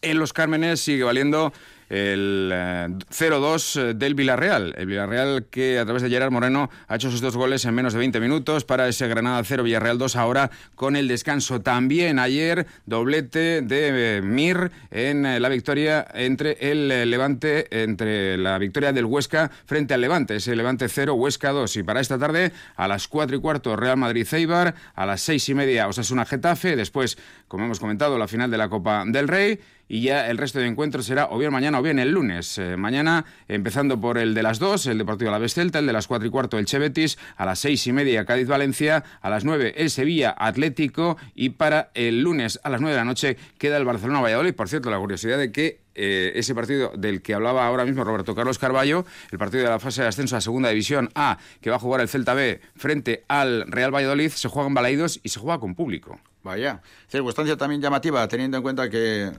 en 0.01 0.17
los 0.17 0.33
Cármenes 0.33 0.79
sigue 0.79 1.03
valiendo 1.03 1.53
el 1.89 2.51
0-2 2.53 3.79
eh, 3.81 3.93
del 3.95 4.13
Villarreal. 4.13 4.75
El 4.77 4.85
Villarreal 4.85 5.45
que 5.49 5.79
a 5.79 5.85
través 5.85 6.03
de 6.03 6.09
Gerard 6.09 6.31
Moreno 6.31 6.69
ha 6.87 6.95
hecho 6.95 7.09
sus 7.09 7.19
dos 7.19 7.35
goles 7.35 7.65
en 7.65 7.73
menos 7.73 7.93
de 7.93 7.99
20 7.99 8.19
minutos 8.19 8.63
para 8.63 8.87
ese 8.87 9.07
Granada 9.07 9.43
0, 9.43 9.63
Villarreal 9.63 9.97
2 9.97 10.15
ahora 10.15 10.51
con 10.75 10.95
el 10.95 11.07
descanso. 11.07 11.61
También 11.61 12.19
ayer 12.19 12.67
doblete 12.85 13.61
de 13.61 14.17
eh, 14.17 14.21
Mir 14.21 14.71
en 14.91 15.25
eh, 15.25 15.39
la 15.39 15.49
victoria 15.49 16.07
entre 16.13 16.57
el 16.71 17.09
Levante, 17.09 17.83
entre 17.83 18.37
la 18.37 18.57
victoria 18.59 18.93
del 18.93 19.05
Huesca 19.05 19.49
frente 19.65 19.95
al 19.95 20.01
Levante. 20.01 20.35
Ese 20.35 20.55
Levante 20.55 20.87
0, 20.87 21.15
Huesca 21.15 21.49
2. 21.49 21.77
Y 21.77 21.83
para 21.83 21.99
esta 21.99 22.19
tarde 22.19 22.51
a 22.75 22.87
las 22.87 23.07
4 23.07 23.35
y 23.35 23.41
cuarto 23.41 23.75
Real 23.75 23.97
Madrid-Ceibar, 23.97 24.75
a 24.93 25.05
las 25.05 25.21
6 25.21 25.49
y 25.49 25.53
media 25.55 25.87
Osasuna 25.87 26.25
Getafe, 26.25 26.75
después, 26.75 27.17
como 27.47 27.65
hemos 27.65 27.79
comentado, 27.79 28.17
la 28.17 28.27
final 28.27 28.51
de 28.51 28.57
la 28.57 28.69
Copa 28.69 29.03
del 29.07 29.27
Rey 29.27 29.59
y 29.89 30.01
ya 30.01 30.29
el 30.29 30.37
resto 30.37 30.59
de 30.59 30.67
encuentros 30.67 31.07
será 31.07 31.27
o 31.31 31.37
bien 31.37 31.51
mañana 31.51 31.79
o 31.79 31.81
bien 31.81 31.99
el 31.99 32.11
lunes. 32.11 32.57
Eh, 32.59 32.77
mañana, 32.77 33.25
empezando 33.47 33.99
por 33.99 34.17
el 34.17 34.33
de 34.33 34.43
las 34.43 34.59
2, 34.59 34.85
el 34.85 34.99
Deportivo 34.99 35.31
la 35.31 35.49
Celta, 35.49 35.79
el 35.79 35.87
de 35.87 35.93
las 35.93 36.07
4 36.07 36.27
y 36.27 36.31
cuarto 36.31 36.57
el 36.59 36.65
Chevetis, 36.65 37.17
a 37.35 37.45
las 37.45 37.59
6 37.59 37.87
y 37.87 37.91
media 37.91 38.23
Cádiz-Valencia, 38.23 39.03
a 39.19 39.29
las 39.29 39.43
9 39.43 39.73
el 39.77 39.89
Sevilla 39.89 40.35
Atlético 40.37 41.17
y 41.33 41.49
para 41.49 41.89
el 41.95 42.21
lunes 42.21 42.59
a 42.63 42.69
las 42.69 42.81
9 42.81 42.93
de 42.93 43.01
la 43.01 43.05
noche 43.05 43.37
queda 43.57 43.77
el 43.77 43.85
Barcelona-Valladolid. 43.85 44.53
Por 44.53 44.69
cierto, 44.69 44.91
la 44.91 44.99
curiosidad 44.99 45.39
de 45.39 45.51
que 45.51 45.81
eh, 45.95 46.33
ese 46.35 46.53
partido 46.53 46.93
del 46.95 47.21
que 47.21 47.33
hablaba 47.33 47.65
ahora 47.65 47.83
mismo 47.83 48.03
Roberto 48.03 48.35
Carlos 48.35 48.59
Carballo, 48.59 49.05
el 49.31 49.39
partido 49.39 49.63
de 49.63 49.69
la 49.69 49.79
fase 49.79 50.03
de 50.03 50.07
ascenso 50.07 50.37
a 50.37 50.41
Segunda 50.41 50.69
División 50.69 51.09
A, 51.15 51.39
que 51.61 51.71
va 51.71 51.77
a 51.77 51.79
jugar 51.79 51.99
el 51.99 52.07
Celta 52.07 52.35
B 52.35 52.61
frente 52.75 53.25
al 53.27 53.65
Real 53.67 53.93
Valladolid, 53.93 54.29
se 54.29 54.47
juega 54.47 54.67
en 54.67 54.75
Balaidos 54.75 55.19
y 55.23 55.29
se 55.29 55.39
juega 55.39 55.59
con 55.59 55.73
público. 55.73 56.19
Vaya, 56.43 56.81
circunstancia 57.09 57.57
también 57.57 57.81
llamativa, 57.81 58.25
teniendo 58.27 58.55
en 58.57 58.63
cuenta 58.63 58.89
que 58.89 59.31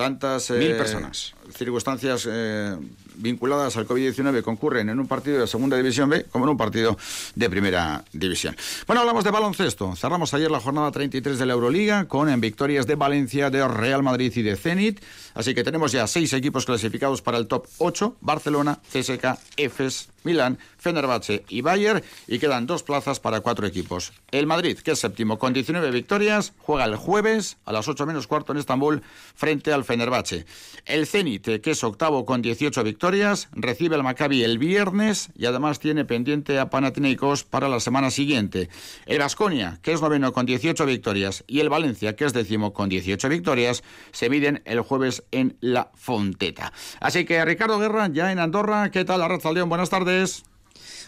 tantas... 0.00 0.50
Mil 0.50 0.72
eh, 0.72 0.74
personas. 0.74 1.34
Circunstancias 1.52 2.28
eh, 2.30 2.76
vinculadas 3.16 3.76
al 3.76 3.86
COVID-19 3.86 4.42
concurren 4.42 4.88
en 4.88 4.98
un 4.98 5.06
partido 5.06 5.40
de 5.40 5.46
segunda 5.46 5.76
división 5.76 6.08
B 6.08 6.26
como 6.30 6.44
en 6.44 6.50
un 6.50 6.56
partido 6.56 6.96
de 7.34 7.50
primera 7.50 8.04
división. 8.12 8.56
Bueno, 8.86 9.00
hablamos 9.00 9.24
de 9.24 9.30
baloncesto. 9.30 9.94
Cerramos 9.96 10.34
ayer 10.34 10.50
la 10.50 10.60
jornada 10.60 10.90
33 10.90 11.38
de 11.38 11.46
la 11.46 11.52
Euroliga 11.52 12.06
con 12.06 12.40
victorias 12.40 12.86
de 12.86 12.94
Valencia, 12.94 13.50
de 13.50 13.66
Real 13.66 14.02
Madrid 14.02 14.32
y 14.34 14.42
de 14.42 14.56
Zenit. 14.56 15.00
Así 15.34 15.54
que 15.54 15.64
tenemos 15.64 15.92
ya 15.92 16.06
seis 16.06 16.32
equipos 16.32 16.66
clasificados 16.66 17.22
para 17.22 17.38
el 17.38 17.46
top 17.46 17.66
8, 17.78 18.16
Barcelona, 18.20 18.80
CSK, 18.92 19.38
EFES, 19.56 20.08
Milán, 20.24 20.58
Fenerbahce 20.78 21.44
y 21.48 21.62
Bayern 21.62 22.02
y 22.26 22.38
quedan 22.38 22.66
dos 22.66 22.82
plazas 22.82 23.20
para 23.20 23.40
cuatro 23.40 23.66
equipos. 23.66 24.12
El 24.30 24.46
Madrid, 24.46 24.78
que 24.78 24.92
es 24.92 24.98
séptimo 24.98 25.38
con 25.38 25.52
19 25.52 25.90
victorias, 25.90 26.52
juega 26.58 26.84
el 26.84 26.96
jueves 26.96 27.56
a 27.64 27.72
las 27.72 27.88
8 27.88 28.06
menos 28.06 28.26
cuarto 28.26 28.52
en 28.52 28.58
Estambul 28.58 29.02
frente 29.34 29.72
al 29.72 29.84
Fenerbahce. 29.84 30.44
El 30.84 31.06
Zenit, 31.06 31.39
que 31.40 31.70
es 31.70 31.84
octavo 31.84 32.24
con 32.24 32.42
18 32.42 32.82
victorias, 32.84 33.48
recibe 33.52 33.96
al 33.96 34.02
Maccabi 34.02 34.42
el 34.42 34.58
viernes 34.58 35.30
y 35.36 35.46
además 35.46 35.80
tiene 35.80 36.04
pendiente 36.04 36.58
a 36.58 36.70
Panathinaikos 36.70 37.44
para 37.44 37.68
la 37.68 37.80
semana 37.80 38.10
siguiente. 38.10 38.68
El 39.06 39.18
Vasconia, 39.18 39.78
que 39.82 39.92
es 39.92 40.00
noveno 40.00 40.32
con 40.32 40.46
18 40.46 40.86
victorias, 40.86 41.44
y 41.46 41.60
el 41.60 41.68
Valencia, 41.68 42.16
que 42.16 42.24
es 42.24 42.32
décimo 42.32 42.72
con 42.72 42.88
18 42.88 43.28
victorias, 43.28 43.82
se 44.12 44.30
miden 44.30 44.62
el 44.64 44.80
jueves 44.80 45.24
en 45.30 45.56
la 45.60 45.90
Fonteta. 45.94 46.72
Así 47.00 47.24
que 47.24 47.44
Ricardo 47.44 47.78
Guerra, 47.78 48.08
ya 48.12 48.32
en 48.32 48.38
Andorra, 48.38 48.90
¿qué 48.90 49.04
tal? 49.04 49.20
León, 49.54 49.68
buenas 49.68 49.90
tardes. 49.90 50.44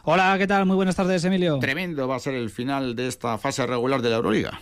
Hola, 0.04 0.34
¿qué 0.38 0.46
tal? 0.46 0.66
Muy 0.66 0.76
buenas 0.76 0.96
tardes, 0.96 1.24
Emilio. 1.24 1.58
Tremendo 1.60 2.08
va 2.08 2.16
a 2.16 2.18
ser 2.20 2.34
el 2.34 2.50
final 2.50 2.96
de 2.96 3.06
esta 3.06 3.38
fase 3.38 3.66
regular 3.66 4.02
de 4.02 4.10
la 4.10 4.16
Euroliga. 4.16 4.60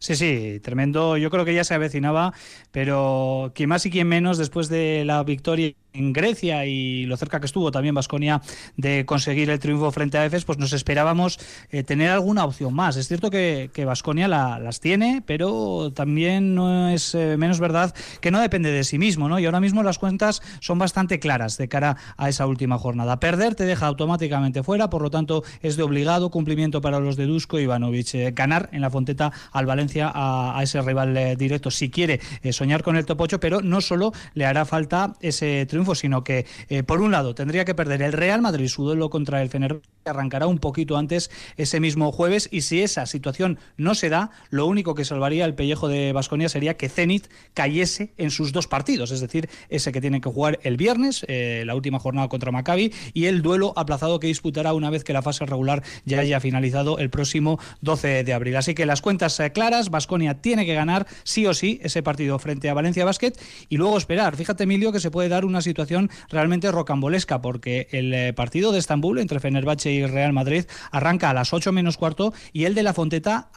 Sí, 0.00 0.14
sí, 0.14 0.60
tremendo. 0.62 1.16
Yo 1.16 1.28
creo 1.30 1.44
que 1.44 1.54
ya 1.54 1.64
se 1.64 1.74
avecinaba, 1.74 2.32
pero 2.70 3.50
quien 3.54 3.68
más 3.68 3.84
y 3.84 3.90
quien 3.90 4.06
menos 4.08 4.38
después 4.38 4.68
de 4.68 5.04
la 5.04 5.24
victoria 5.24 5.72
en 5.92 6.12
Grecia 6.12 6.66
y 6.66 7.04
lo 7.06 7.16
cerca 7.16 7.40
que 7.40 7.46
estuvo 7.46 7.70
también 7.70 7.94
Vasconia 7.94 8.40
de 8.76 9.04
conseguir 9.06 9.50
el 9.50 9.58
triunfo 9.58 9.90
frente 9.90 10.18
a 10.18 10.24
EFES, 10.24 10.44
pues 10.44 10.58
nos 10.58 10.72
esperábamos 10.72 11.38
eh, 11.70 11.82
tener 11.82 12.10
alguna 12.10 12.44
opción 12.44 12.74
más. 12.74 12.96
Es 12.96 13.08
cierto 13.08 13.30
que 13.30 13.70
Vasconia 13.84 14.28
las 14.28 14.80
tiene, 14.80 15.22
pero 15.26 15.92
también 15.94 16.54
no 16.54 16.88
es 16.88 17.14
eh, 17.14 17.36
menos 17.36 17.60
verdad 17.60 17.94
que 18.20 18.30
no 18.30 18.40
depende 18.40 18.70
de 18.70 18.84
sí 18.84 18.98
mismo, 18.98 19.28
¿no? 19.28 19.38
Y 19.38 19.46
ahora 19.46 19.60
mismo 19.60 19.82
las 19.82 19.98
cuentas 19.98 20.42
son 20.60 20.78
bastante 20.78 21.18
claras 21.18 21.56
de 21.56 21.68
cara 21.68 21.96
a 22.16 22.28
esa 22.28 22.46
última 22.46 22.78
jornada. 22.78 23.18
Perder 23.20 23.54
te 23.54 23.64
deja 23.64 23.86
automáticamente 23.86 24.62
fuera, 24.62 24.90
por 24.90 25.02
lo 25.02 25.10
tanto 25.10 25.42
es 25.62 25.76
de 25.76 25.82
obligado 25.82 26.30
cumplimiento 26.30 26.80
para 26.80 27.00
los 27.00 27.16
de 27.16 27.26
Dusko 27.26 27.58
y 27.58 27.62
Ivanovic. 27.62 28.14
Eh, 28.14 28.32
ganar 28.34 28.68
en 28.72 28.82
la 28.82 28.90
Fonteta 28.90 29.32
al 29.52 29.66
Valencia 29.66 30.12
a, 30.14 30.60
ese 30.62 30.80
rival 30.82 31.36
directo 31.36 31.70
si 31.70 31.90
quiere 31.90 32.20
soñar 32.50 32.82
con 32.82 32.96
el 32.96 33.06
top 33.06 33.20
8, 33.22 33.40
pero 33.40 33.60
no 33.62 33.80
solo 33.80 34.12
le 34.34 34.44
hará 34.44 34.64
falta 34.64 35.14
ese 35.20 35.64
triunfo 35.66 35.77
sino 35.94 36.24
que, 36.24 36.46
eh, 36.68 36.82
por 36.82 37.00
un 37.00 37.12
lado, 37.12 37.34
tendría 37.34 37.64
que 37.64 37.74
perder 37.74 38.02
el 38.02 38.12
Real 38.12 38.40
Madrid 38.40 38.68
su 38.68 38.84
duelo 38.84 39.10
contra 39.10 39.42
el 39.42 39.48
Fenerbahce 39.48 39.88
arrancará 40.08 40.46
un 40.46 40.58
poquito 40.58 40.96
antes 40.96 41.30
ese 41.56 41.80
mismo 41.80 42.10
jueves 42.12 42.48
y 42.50 42.62
si 42.62 42.82
esa 42.82 43.06
situación 43.06 43.58
no 43.76 43.94
se 43.94 44.08
da, 44.08 44.30
lo 44.50 44.66
único 44.66 44.94
que 44.94 45.04
salvaría 45.04 45.44
el 45.44 45.54
pellejo 45.54 45.88
de 45.88 46.12
Basconia 46.12 46.48
sería 46.48 46.76
que 46.76 46.88
Zenit 46.88 47.28
cayese 47.54 48.12
en 48.16 48.30
sus 48.30 48.52
dos 48.52 48.66
partidos, 48.66 49.10
es 49.10 49.20
decir, 49.20 49.48
ese 49.68 49.92
que 49.92 50.00
tiene 50.00 50.20
que 50.20 50.30
jugar 50.30 50.58
el 50.62 50.76
viernes, 50.76 51.24
eh, 51.28 51.62
la 51.66 51.74
última 51.74 51.98
jornada 51.98 52.28
contra 52.28 52.52
Maccabi 52.52 52.92
y 53.12 53.26
el 53.26 53.42
duelo 53.42 53.72
aplazado 53.76 54.18
que 54.20 54.26
disputará 54.26 54.72
una 54.72 54.90
vez 54.90 55.04
que 55.04 55.12
la 55.12 55.22
fase 55.22 55.46
regular 55.46 55.82
ya 56.04 56.20
haya 56.20 56.40
finalizado 56.40 56.98
el 56.98 57.10
próximo 57.10 57.58
12 57.82 58.24
de 58.24 58.32
abril. 58.32 58.56
Así 58.56 58.74
que 58.74 58.86
las 58.86 59.02
cuentas 59.02 59.38
eh, 59.40 59.52
claras, 59.52 59.90
Basconia 59.90 60.40
tiene 60.40 60.66
que 60.66 60.74
ganar 60.74 61.06
sí 61.24 61.46
o 61.46 61.54
sí 61.54 61.80
ese 61.82 62.02
partido 62.02 62.38
frente 62.38 62.68
a 62.68 62.74
Valencia 62.74 63.04
Basket 63.04 63.32
y 63.68 63.76
luego 63.76 63.98
esperar. 63.98 64.36
Fíjate 64.36 64.64
Emilio 64.64 64.92
que 64.92 65.00
se 65.00 65.10
puede 65.10 65.28
dar 65.28 65.44
una 65.44 65.60
situación 65.68 66.10
realmente 66.28 66.72
rocambolesca 66.72 67.40
porque 67.40 67.88
el 67.90 68.12
eh, 68.12 68.32
partido 68.32 68.72
de 68.72 68.78
Estambul 68.78 69.18
entre 69.18 69.40
Fenerbahce 69.40 69.92
y 69.92 70.06
Real 70.06 70.32
Madrid 70.32 70.64
arranca 70.90 71.30
a 71.30 71.34
las 71.34 71.52
8 71.52 71.72
menos 71.72 71.96
cuarto 71.96 72.32
y 72.52 72.64
el 72.64 72.74
de 72.74 72.82
la 72.82 72.94
Fonteta 72.94 73.50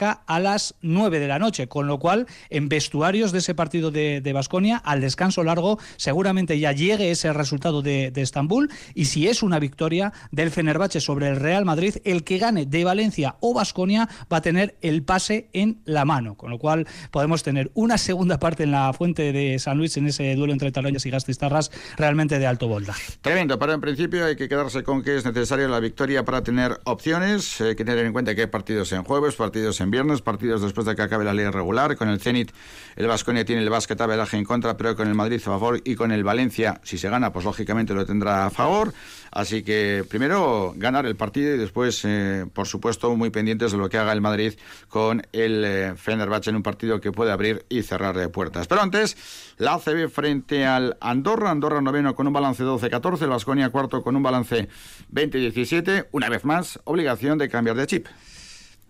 a 0.00 0.40
las 0.40 0.74
9 0.82 1.18
de 1.18 1.28
la 1.28 1.38
noche, 1.38 1.68
con 1.68 1.86
lo 1.86 1.98
cual 1.98 2.26
en 2.50 2.68
vestuarios 2.68 3.32
de 3.32 3.38
ese 3.38 3.54
partido 3.54 3.90
de 3.90 4.32
Basconia, 4.32 4.78
al 4.78 5.00
descanso 5.00 5.44
largo, 5.44 5.78
seguramente 5.96 6.58
ya 6.58 6.72
llegue 6.72 7.10
ese 7.10 7.32
resultado 7.32 7.82
de, 7.82 8.12
Estambul 8.22 8.70
y 8.94 9.06
si 9.06 9.26
es 9.26 9.42
una 9.42 9.58
victoria 9.58 10.12
del 10.30 10.50
Fenerbahce 10.50 11.00
sobre 11.00 11.28
el 11.28 11.36
Real 11.36 11.64
Madrid, 11.64 11.96
el 12.04 12.22
que 12.22 12.38
gane 12.38 12.66
de 12.66 12.84
Valencia 12.84 13.36
o 13.40 13.52
Basconia 13.52 14.08
va 14.32 14.36
a 14.38 14.42
tener 14.42 14.76
el 14.80 15.02
pase 15.02 15.48
en 15.52 15.80
la 15.84 16.04
mano, 16.04 16.36
con 16.36 16.50
lo 16.50 16.58
cual 16.58 16.86
podemos 17.10 17.42
tener 17.42 17.70
una 17.74 17.98
segunda 17.98 18.38
parte 18.38 18.62
en 18.62 18.70
la 18.70 18.92
fuente 18.92 19.32
de 19.32 19.58
San 19.58 19.78
Luis 19.78 19.96
en 19.96 20.06
ese 20.06 20.34
duelo 20.36 20.52
entre 20.52 20.70
Taloñas 20.70 21.04
y 21.06 21.10
Gastistarras 21.10 21.70
realmente 21.96 22.38
de 22.38 22.46
alto 22.46 22.68
voltaje. 22.68 23.14
Tremendo, 23.20 23.58
pero 23.58 23.72
en 23.72 23.80
principio 23.80 24.24
hay 24.24 24.36
que 24.36 24.48
quedarse 24.48 24.82
con 24.84 25.02
que 25.02 25.16
es 25.16 25.24
necesaria 25.24 25.66
la 25.68 25.80
victoria 25.80 26.24
para 26.24 26.42
tener 26.42 26.78
opciones, 26.84 27.60
hay 27.60 27.74
que 27.74 27.84
tener 27.84 28.06
en 28.06 28.12
cuenta 28.12 28.34
que 28.34 28.42
hay 28.42 28.46
partidos 28.46 28.92
en 28.92 29.02
jueves, 29.02 29.34
partidos 29.34 29.80
en 29.80 29.81
en 29.82 29.90
viernes, 29.90 30.22
partidos 30.22 30.62
después 30.62 30.86
de 30.86 30.94
que 30.94 31.02
acabe 31.02 31.24
la 31.24 31.34
liga 31.34 31.50
regular. 31.50 31.96
Con 31.96 32.08
el 32.08 32.20
Zenit, 32.20 32.50
el 32.96 33.06
Vasconia 33.06 33.44
tiene 33.44 33.62
el 33.62 33.70
básquet 33.70 34.00
averaje 34.00 34.36
en 34.36 34.44
contra, 34.44 34.76
pero 34.76 34.96
con 34.96 35.08
el 35.08 35.14
Madrid 35.14 35.36
a 35.36 35.44
favor 35.44 35.80
y 35.84 35.94
con 35.94 36.12
el 36.12 36.24
Valencia, 36.24 36.80
si 36.82 36.98
se 36.98 37.08
gana, 37.08 37.32
pues 37.32 37.44
lógicamente 37.44 37.94
lo 37.94 38.06
tendrá 38.06 38.46
a 38.46 38.50
favor. 38.50 38.92
Así 39.30 39.62
que 39.62 40.04
primero 40.08 40.74
ganar 40.76 41.06
el 41.06 41.16
partido 41.16 41.54
y 41.54 41.58
después, 41.58 42.02
eh, 42.04 42.44
por 42.52 42.66
supuesto, 42.66 43.14
muy 43.16 43.30
pendientes 43.30 43.72
de 43.72 43.78
lo 43.78 43.88
que 43.88 43.96
haga 43.96 44.12
el 44.12 44.20
Madrid 44.20 44.54
con 44.88 45.22
el 45.32 45.64
eh, 45.64 45.94
Fenerbahce 45.96 46.50
en 46.50 46.56
un 46.56 46.62
partido 46.62 47.00
que 47.00 47.12
puede 47.12 47.32
abrir 47.32 47.64
y 47.68 47.82
cerrar 47.82 48.16
de 48.16 48.28
puertas. 48.28 48.66
Pero 48.66 48.82
antes, 48.82 49.16
la 49.56 49.74
ACB 49.74 50.10
frente 50.10 50.66
al 50.66 50.96
Andorra, 51.00 51.50
Andorra 51.50 51.80
noveno 51.80 52.14
con 52.14 52.26
un 52.26 52.32
balance 52.32 52.62
12-14, 52.62 53.22
el 53.22 53.30
Vasconia 53.30 53.70
cuarto 53.70 54.02
con 54.02 54.16
un 54.16 54.22
balance 54.22 54.68
20-17. 55.12 56.08
Una 56.12 56.28
vez 56.28 56.44
más, 56.44 56.78
obligación 56.84 57.38
de 57.38 57.48
cambiar 57.48 57.76
de 57.76 57.86
chip. 57.86 58.06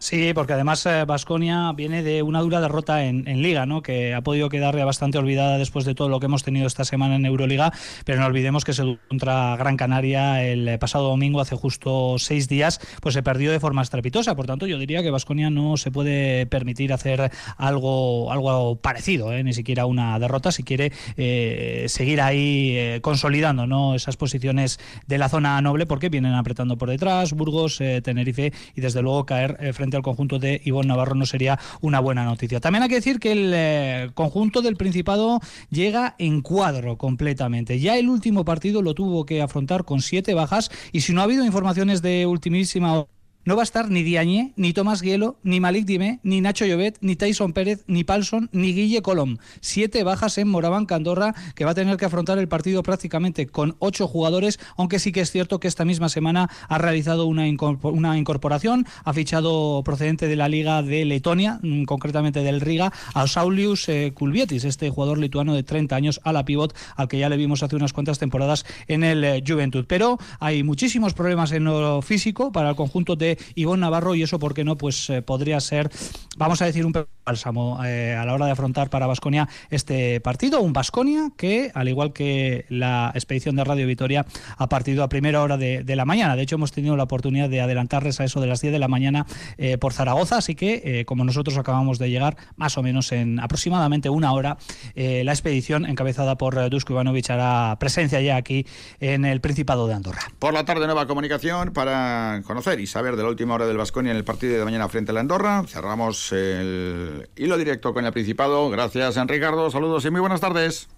Sí, 0.03 0.33
porque 0.35 0.55
además 0.55 0.85
Vasconia 1.07 1.69
eh, 1.71 1.75
viene 1.77 2.03
de 2.03 2.25
una 2.25 2.41
dura 2.41 2.61
derrota 2.61 3.05
en, 3.05 3.23
Liga, 3.41 3.67
¿no? 3.67 3.83
que 3.83 4.15
ha 4.15 4.21
podido 4.21 4.49
quedar 4.49 4.77
bastante 4.85 5.17
olvidada 5.17 5.59
después 5.59 5.85
de 5.85 5.95
todo 5.95 6.09
lo 6.09 6.19
que 6.19 6.27
hemos 6.27 6.43
tenido 6.43 6.67
esta 6.67 6.85
semana 6.85 7.15
en 7.15 7.25
Euroliga, 7.25 7.73
pero 8.05 8.19
no 8.19 8.27
olvidemos 8.27 8.65
que 8.65 8.73
se 8.73 8.99
contra 9.07 9.55
Gran 9.57 9.77
Canaria 9.77 10.45
el 10.45 10.77
pasado 10.81 11.09
domingo, 11.09 11.41
hace 11.41 11.55
justo 11.55 12.17
seis 12.19 12.49
días, 12.49 12.81
pues 13.01 13.15
se 13.15 13.23
perdió 13.23 13.53
de 13.53 13.61
forma 13.61 13.81
estrepitosa. 13.81 14.35
Por 14.35 14.47
tanto, 14.47 14.67
yo 14.67 14.77
diría 14.77 15.05
que 15.05 15.13
Vasconia 15.13 15.51
no 15.51 15.77
se 15.77 15.93
puede 15.93 16.47
permitir 16.47 16.93
hacer 16.93 17.31
algo, 17.57 18.33
algo 18.33 18.75
parecido, 18.81 19.33
¿eh? 19.33 19.45
ni 19.45 19.53
siquiera 19.53 19.87
una 19.87 20.19
derrota, 20.19 20.51
si 20.51 20.65
quiere 20.65 20.91
eh, 21.17 21.85
seguir 21.87 22.21
ahí 22.23 22.99
consolidando 23.03 23.69
¿no? 23.69 23.95
esas 23.95 24.17
posiciones 24.17 24.81
de 25.07 25.19
la 25.19 25.29
zona 25.29 25.63
noble, 25.63 25.87
porque 25.87 26.09
vienen 26.09 26.35
apretando 26.35 26.77
por 26.77 26.91
detrás, 26.91 27.33
Burgos, 27.35 27.79
Tenerife 28.03 28.53
y 28.75 28.81
desde 28.81 29.01
luego 29.01 29.27
caer 29.27 29.73
frente 29.73 29.92
al 29.97 30.03
conjunto 30.03 30.39
de 30.39 30.61
Ivonne 30.65 30.89
Navarro 30.89 31.15
no 31.15 31.27
sería 31.27 31.59
una 31.81 32.01
buena 32.01 32.25
noticia. 32.25 32.61
También 32.61 32.83
hay 32.83 32.89
que 32.89 32.97
decir 32.97 33.19
que 33.19 33.33
el 33.33 33.53
eh, 33.55 34.11
conjunto 34.15 34.63
del 34.63 34.77
Principado 34.77 35.41
llega 35.71 36.15
en 36.19 36.41
cuadro 36.41 36.97
completamente. 36.99 37.81
Ya 37.81 37.97
el 37.97 38.09
último 38.09 38.45
partido 38.45 38.83
lo 38.83 38.95
tuvo 38.95 39.25
que 39.25 39.43
afrontar 39.43 39.85
con 39.85 40.01
siete 40.01 40.35
bajas 40.35 40.71
y 40.93 41.01
si 41.01 41.13
no 41.13 41.21
ha 41.21 41.25
habido 41.25 41.45
informaciones 41.45 42.03
de 42.03 42.27
ultimísima 42.27 43.07
no 43.45 43.57
va 43.57 43.63
a 43.63 43.65
estar 43.65 43.91
ni 43.91 44.03
Diagne, 44.03 44.53
ni 44.57 44.73
Tomás 44.73 45.03
Guielo, 45.03 45.37
ni 45.43 45.59
Malik 45.59 45.85
Dime, 45.85 46.21
ni 46.23 46.41
Nacho 46.41 46.65
Llobet, 46.65 46.99
ni 47.01 47.17
Tyson 47.17 47.53
Pérez, 47.53 47.85
ni 47.87 48.05
Palson, 48.05 48.49
ni 48.53 48.73
Guille 48.73 49.03
Colom. 49.03 49.39
Siete 49.61 50.05
bajas 50.05 50.39
en 50.39 50.49
Moraván 50.49 50.87
Candorra, 50.87 51.35
que 51.55 51.65
va 51.65 51.73
a 51.73 51.75
tener 51.75 51.97
que 51.97 52.05
afrontar 52.05 52.39
el 52.39 52.49
partido 52.49 52.83
prácticamente 52.83 53.47
con 53.49 53.75
ocho 53.81 54.07
jugadores, 54.07 54.61
aunque 54.77 54.99
sí 54.99 55.11
que 55.11 55.21
es 55.21 55.31
cierto 55.31 55.59
que 55.59 55.69
esta 55.69 55.85
misma 55.85 56.09
semana 56.09 56.51
ha 56.69 56.79
realizado 56.79 57.27
una, 57.27 57.49
incorporación, 57.49 58.87
ha 59.05 59.13
fichado 59.13 59.83
procedente 59.85 60.29
de 60.29 60.37
la 60.37 60.49
Liga 60.49 60.83
de 60.83 61.05
Letonia, 61.05 61.59
mm, 61.63 61.85
concretamente 61.85 62.43
del 62.45 62.61
Riga, 62.61 62.93
a 63.15 63.27
Saulius 63.27 63.89
eh, 63.89 64.13
Kulvietis, 64.15 64.65
este 64.65 64.91
jugador 64.91 65.19
lituano 65.19 65.55
de 65.55 65.63
30 65.63 65.97
años 65.97 66.21
a 66.23 66.33
la 66.33 66.45
pivot, 66.45 66.77
al 66.97 67.09
que 67.09 67.19
ya 67.19 67.29
le 67.29 67.37
vimos 67.37 67.63
hace 67.63 67.77
unas 67.77 67.93
cuantas 67.93 68.19
temporadas 68.19 68.65
en 68.87 69.03
el 69.03 69.25
eh, 69.25 69.43
Juventud. 69.47 69.85
Pero 69.89 70.19
hay 70.39 70.63
muchísimos 70.63 71.15
problemas 71.15 71.51
en 71.53 71.65
lo 71.65 72.03
físico 72.03 72.53
para 72.53 72.71
el 72.71 72.77
conjunto 72.77 73.17
de 73.17 73.32
Ivonne 73.55 73.81
Navarro 73.81 74.15
y 74.15 74.23
eso, 74.23 74.39
¿por 74.39 74.55
qué 74.55 74.65
no? 74.65 74.77
Pues 74.77 75.11
eh, 75.11 75.23
podría 75.23 75.61
ser, 75.61 75.91
vamos 76.37 76.63
a 76.63 76.67
decir, 76.67 76.87
un 76.87 76.93
bálsamo 77.25 77.85
eh, 77.85 78.17
a 78.19 78.25
la 78.25 78.35
hora 78.35 78.47
de 78.47 78.53
afrontar 78.53 78.91
para 78.91 79.07
Vasconia 79.07 79.49
este 79.71 80.21
partido. 80.21 80.61
Un 80.61 80.73
Vasconia 80.73 81.31
que, 81.37 81.71
al 81.75 81.89
igual 81.89 82.13
que 82.13 82.67
la 82.69 83.11
expedición 83.15 83.57
de 83.57 83.65
Radio 83.65 83.87
Vitoria, 83.87 84.27
ha 84.57 84.69
partido 84.69 85.03
a 85.03 85.09
primera 85.09 85.43
hora 85.43 85.57
de, 85.57 85.85
la 85.93 86.05
mañana. 86.05 86.37
De 86.37 86.43
hecho, 86.43 86.57
hemos 86.57 86.73
tenido 86.73 86.97
la 86.97 87.03
oportunidad 87.03 87.51
de 87.51 87.61
adelantarles 87.61 88.19
a 88.21 88.25
eso 88.25 88.41
de 88.41 88.47
las 88.47 88.61
10 88.63 88.73
de 88.73 88.79
la 88.79 88.89
mañana 88.89 89.27
eh, 89.59 89.77
por 89.77 89.93
Zaragoza, 89.93 90.39
así 90.39 90.55
que, 90.55 91.05
como 91.07 91.25
nosotros 91.25 91.59
acabamos 91.59 91.99
de 91.99 92.09
llegar, 92.09 92.37
más 92.57 92.79
o 92.79 92.83
menos 92.83 93.13
en 93.13 93.39
aproximadamente 93.41 94.09
una 94.09 94.33
hora, 94.33 94.57
la 94.95 95.33
expedición 95.33 95.85
encabezada 95.85 96.37
por 96.37 96.71
Dusko 96.71 96.95
Ivanovic 96.95 97.31
hará 97.31 97.77
presencia 97.79 98.21
ya 98.21 98.37
aquí 98.37 98.67
en 99.01 99.25
el 99.25 99.41
Principado 99.41 99.87
de 99.87 99.95
Andorra. 99.95 100.23
Por 100.39 100.55
la 100.55 100.65
tarde, 100.65 100.87
nueva 100.87 101.07
comunicación 101.07 101.73
para 101.73 102.43
conocer 102.47 102.81
y 102.81 102.87
saber 102.87 103.17
de 103.17 103.22
la 103.23 103.31
última 103.31 103.55
hora 103.55 103.67
del 103.67 103.77
Vasconia 103.77 104.11
en 104.11 104.17
el 104.17 104.25
partido 104.25 104.59
de 104.59 104.65
mañana 104.65 104.89
frente 104.89 105.11
a 105.11 105.15
la 105.15 105.21
Andorra. 105.21 105.65
Cerramos 105.67 106.33
el 106.33 107.29
hilo 107.37 107.57
directo 107.57 107.95
con 107.95 108.05
el 108.05 108.13
Principado. 108.13 108.69
Gracias, 108.71 109.17
Ricardo. 109.27 109.71
Saludos 109.71 110.05
y 110.05 110.11
muy 110.11 110.21
buenas 110.21 110.41
tardes. 110.41 110.89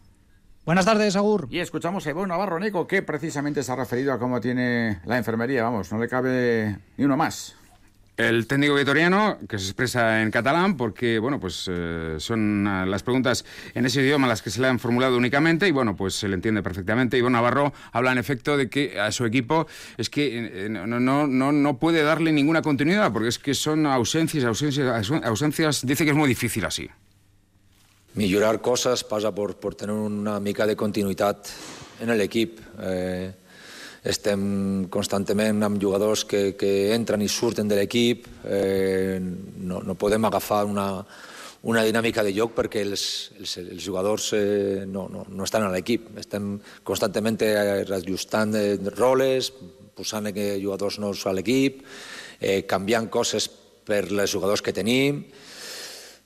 Buenas 0.65 0.87
tardes, 0.87 1.15
Agur. 1.17 1.47
Y 1.51 1.59
escuchamos 1.59 2.07
a 2.07 2.11
Ivonne 2.11 2.29
Navarro, 2.29 2.59
Nico, 2.59 2.87
que 2.87 3.03
precisamente 3.03 3.63
se 3.63 3.71
ha 3.71 3.77
referido 3.77 4.13
a 4.15 4.19
cómo 4.19 4.41
tiene 4.41 5.01
la 5.05 5.19
enfermería. 5.19 5.63
Vamos, 5.63 5.93
no 5.93 5.99
le 5.99 6.09
cabe 6.09 6.79
ni 6.97 7.05
uno 7.05 7.17
más. 7.17 7.55
El 8.17 8.47
técnico 8.47 8.77
vitoriano, 8.77 9.39
que 9.49 9.59
se 9.59 9.65
expresa 9.65 10.23
en 10.23 10.31
catalán, 10.31 10.77
porque, 10.77 11.19
bueno, 11.19 11.41
pues 11.41 11.69
eh, 11.69 12.15
son 12.19 12.65
uh, 12.65 12.87
las 12.87 13.03
preguntas 13.03 13.45
en 13.75 13.87
ese 13.87 14.03
idioma 14.03 14.29
las 14.29 14.41
que 14.41 14.51
se 14.51 14.61
le 14.61 14.69
han 14.69 14.79
formulado 14.79 15.17
únicamente, 15.17 15.67
y 15.67 15.73
bueno, 15.73 15.97
pues 15.97 16.15
se 16.15 16.29
le 16.29 16.37
entiende 16.37 16.63
perfectamente. 16.63 17.19
Ivonne 17.19 17.33
Navarro 17.33 17.73
habla 17.91 18.13
en 18.13 18.19
efecto 18.19 18.57
de 18.57 18.71
que 18.71 19.01
a 19.01 19.11
su 19.11 19.25
equipo 19.25 19.67
es 19.97 20.11
que 20.11 20.67
eh, 20.67 20.69
no, 20.69 20.87
no, 20.87 21.27
no, 21.27 21.51
no 21.51 21.79
puede 21.79 22.05
darle 22.05 22.31
ninguna 22.31 22.63
continuidad, 22.63 23.13
porque 23.13 23.29
es 23.29 23.41
que 23.41 23.53
son 23.53 23.85
ausencias, 23.85 24.45
ausencias, 24.45 25.11
ausencias, 25.25 25.85
dice 25.85 26.05
que 26.05 26.11
es 26.11 26.17
muy 26.17 26.29
difícil 26.29 26.65
así. 26.65 26.89
Millorar 28.15 28.61
coses 28.63 29.03
passa 29.03 29.35
per, 29.35 29.57
per 29.59 29.75
tenir 29.75 29.97
una 29.99 30.39
mica 30.39 30.69
de 30.71 30.77
continuïtat 30.79 31.49
en 31.99 32.15
l'equip. 32.15 32.61
Eh, 32.79 33.33
estem 34.05 34.87
constantment 34.93 35.65
amb 35.65 35.81
jugadors 35.81 36.27
que, 36.29 36.53
que 36.61 36.93
entren 36.93 37.23
i 37.25 37.29
surten 37.33 37.69
de 37.69 37.79
l'equip, 37.79 38.27
eh, 38.45 39.17
no, 39.19 39.81
no 39.81 39.97
podem 39.97 40.29
agafar 40.29 40.65
una, 40.69 40.89
una 41.65 41.85
dinàmica 41.87 42.23
de 42.23 42.35
joc 42.37 42.53
perquè 42.59 42.83
els, 42.85 43.07
els, 43.41 43.57
els 43.63 43.81
jugadors 43.83 44.29
eh, 44.37 44.85
no, 44.85 45.07
no, 45.09 45.25
no 45.29 45.49
estan 45.49 45.65
a 45.65 45.73
l'equip. 45.73 46.13
Estem 46.21 46.59
constantment 46.85 47.41
reajustant 47.41 48.53
eh, 48.61 48.77
roles, 48.99 49.51
posant 49.97 50.29
eh, 50.35 50.59
jugadors 50.61 51.01
nous 51.01 51.25
a 51.25 51.33
l'equip, 51.33 51.81
eh, 52.41 52.61
canviant 52.69 53.09
coses 53.09 53.49
per 53.85 54.05
els 54.11 54.31
jugadors 54.31 54.61
que 54.65 54.77
tenim. 54.77 55.25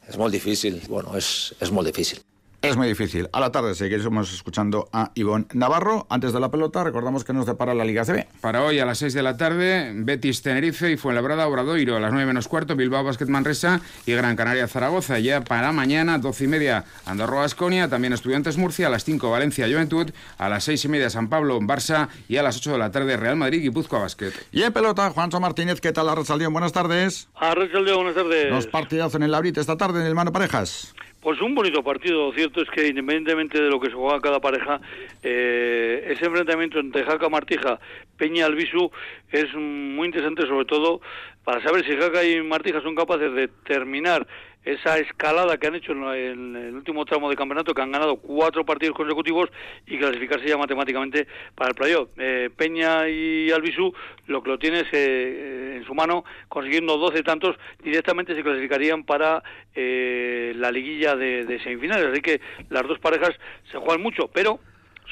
És 0.08 0.16
molt 0.18 0.34
difícil, 0.34 0.80
bueno, 0.88 1.14
és, 1.18 1.52
és 1.60 1.70
molt 1.70 1.86
difícil. 1.86 2.27
Es 2.61 2.77
muy 2.77 2.88
difícil. 2.88 3.29
A 3.33 3.38
la 3.38 3.53
tarde 3.53 3.73
seguiremos 3.77 4.35
escuchando 4.35 4.88
a 4.92 5.12
Ivonne 5.14 5.47
Navarro. 5.53 6.09
Antes 6.11 6.33
de 6.33 6.40
la 6.40 6.51
pelota, 6.51 6.83
recordamos 6.83 7.23
que 7.23 7.33
nos 7.33 7.47
depara 7.47 7.73
la 7.73 7.85
Liga 7.85 8.05
CB. 8.05 8.27
Para 8.40 8.64
hoy 8.64 8.81
a 8.81 8.85
las 8.85 8.99
6 8.99 9.14
de 9.14 9.23
la 9.23 9.37
tarde, 9.37 9.92
Betis 9.94 10.42
Tenerife 10.42 10.90
y 10.90 10.97
Fuenlabrada 10.97 11.47
Obradoiro. 11.47 11.94
A 11.94 12.01
las 12.01 12.11
9 12.11 12.27
menos 12.27 12.49
cuarto, 12.49 12.75
Bilbao 12.75 13.05
Basket 13.05 13.27
Manresa 13.27 13.81
y 14.07 14.12
Gran 14.12 14.35
Canaria 14.35 14.66
Zaragoza. 14.66 15.21
Ya 15.21 15.42
para 15.42 15.71
mañana, 15.71 16.18
12 16.18 16.44
y 16.44 16.49
media, 16.49 16.85
Andorra 17.07 17.44
Asconia. 17.44 17.88
También 17.88 18.12
Estudiantes 18.12 18.59
Murcia. 18.59 18.88
A 18.88 18.90
las 18.90 19.05
5, 19.05 19.31
Valencia 19.31 19.68
Juventud. 19.68 20.11
A 20.37 20.49
las 20.49 20.64
6 20.64 20.85
y 20.85 20.88
media, 20.88 21.11
San 21.11 21.29
Pablo 21.29 21.61
Barça. 21.61 22.09
Y 22.29 22.38
a 22.38 22.42
las 22.42 22.57
8 22.57 22.73
de 22.73 22.79
la 22.79 22.90
tarde, 22.90 23.16
Real 23.16 23.37
Madrid 23.37 23.62
y 23.62 23.71
Puzcoa 23.71 24.01
Basket. 24.01 24.33
Y 24.51 24.64
en 24.64 24.73
pelota, 24.73 25.11
Juancho 25.11 25.38
Martínez. 25.38 25.81
¿Qué 25.81 25.92
tal, 25.92 26.09
Arrachaldeón? 26.09 26.53
Buenas 26.53 26.73
tardes. 26.73 27.29
Arrachaldeón, 27.37 27.99
buenas 27.99 28.16
tardes. 28.16 28.51
Los 28.51 28.66
partidos 28.66 29.14
en 29.14 29.23
el 29.23 29.31
Labrit 29.31 29.59
esta 29.59 29.77
tarde 29.77 30.01
en 30.01 30.07
el 30.07 30.16
Mano 30.16 30.33
Parejas. 30.33 30.92
Pues 31.20 31.40
un 31.40 31.54
bonito 31.54 31.83
partido, 31.83 32.33
cierto 32.33 32.62
es 32.62 32.70
que 32.70 32.87
independientemente 32.87 33.61
de 33.61 33.68
lo 33.68 33.81
que 33.81 33.88
se 33.88 33.96
juega 33.96 34.20
cada 34.20 34.40
pareja, 34.40 34.81
eh, 35.22 36.07
ese 36.11 36.26
enfrentamiento 36.26 36.78
entre 36.78 37.02
Jaca 37.02 37.28
Martija, 37.28 37.81
Peña 38.16 38.46
Albisu 38.46 38.90
es 39.30 39.54
muy 39.54 40.06
interesante 40.06 40.46
sobre 40.46 40.64
todo 40.64 41.00
para 41.44 41.62
saber 41.62 41.84
si 41.84 41.96
Jaca 41.96 42.24
y 42.24 42.42
Martija 42.42 42.80
son 42.82 42.94
capaces 42.94 43.32
de 43.32 43.48
terminar 43.48 44.26
esa 44.64 44.98
escalada 44.98 45.56
que 45.56 45.66
han 45.66 45.76
hecho 45.76 45.92
en, 45.92 46.56
el 46.56 46.74
último 46.74 47.04
tramo 47.06 47.30
de 47.30 47.36
campeonato, 47.36 47.72
que 47.72 47.80
han 47.80 47.92
ganado 47.92 48.16
cuatro 48.16 48.66
partidos 48.66 48.94
consecutivos 48.94 49.50
y 49.86 49.96
clasificarse 49.98 50.46
ya 50.46 50.58
matemáticamente 50.58 51.26
para 51.54 51.70
el 51.70 51.74
playoff. 51.74 52.10
Eh, 52.18 52.50
Peña 52.54 53.08
y 53.08 53.50
Albisu 53.50 53.94
lo 54.26 54.42
que 54.42 54.50
lo 54.50 54.58
tiene 54.58 54.80
es 54.80 54.88
eh, 54.92 55.76
en 55.76 55.84
su 55.84 55.94
mano, 55.94 56.24
consiguiendo 56.48 56.98
12 56.98 57.22
tantos, 57.22 57.56
directamente 57.82 58.34
se 58.34 58.42
clasificarían 58.42 59.04
para 59.04 59.42
eh, 59.74 60.52
la 60.56 60.70
liguilla 60.70 61.16
de, 61.16 61.46
de 61.46 61.62
semifinales. 61.62 62.12
Así 62.12 62.20
que 62.20 62.40
las 62.68 62.86
dos 62.86 62.98
parejas 62.98 63.30
se 63.70 63.78
juegan 63.78 64.02
mucho, 64.02 64.28
pero 64.28 64.60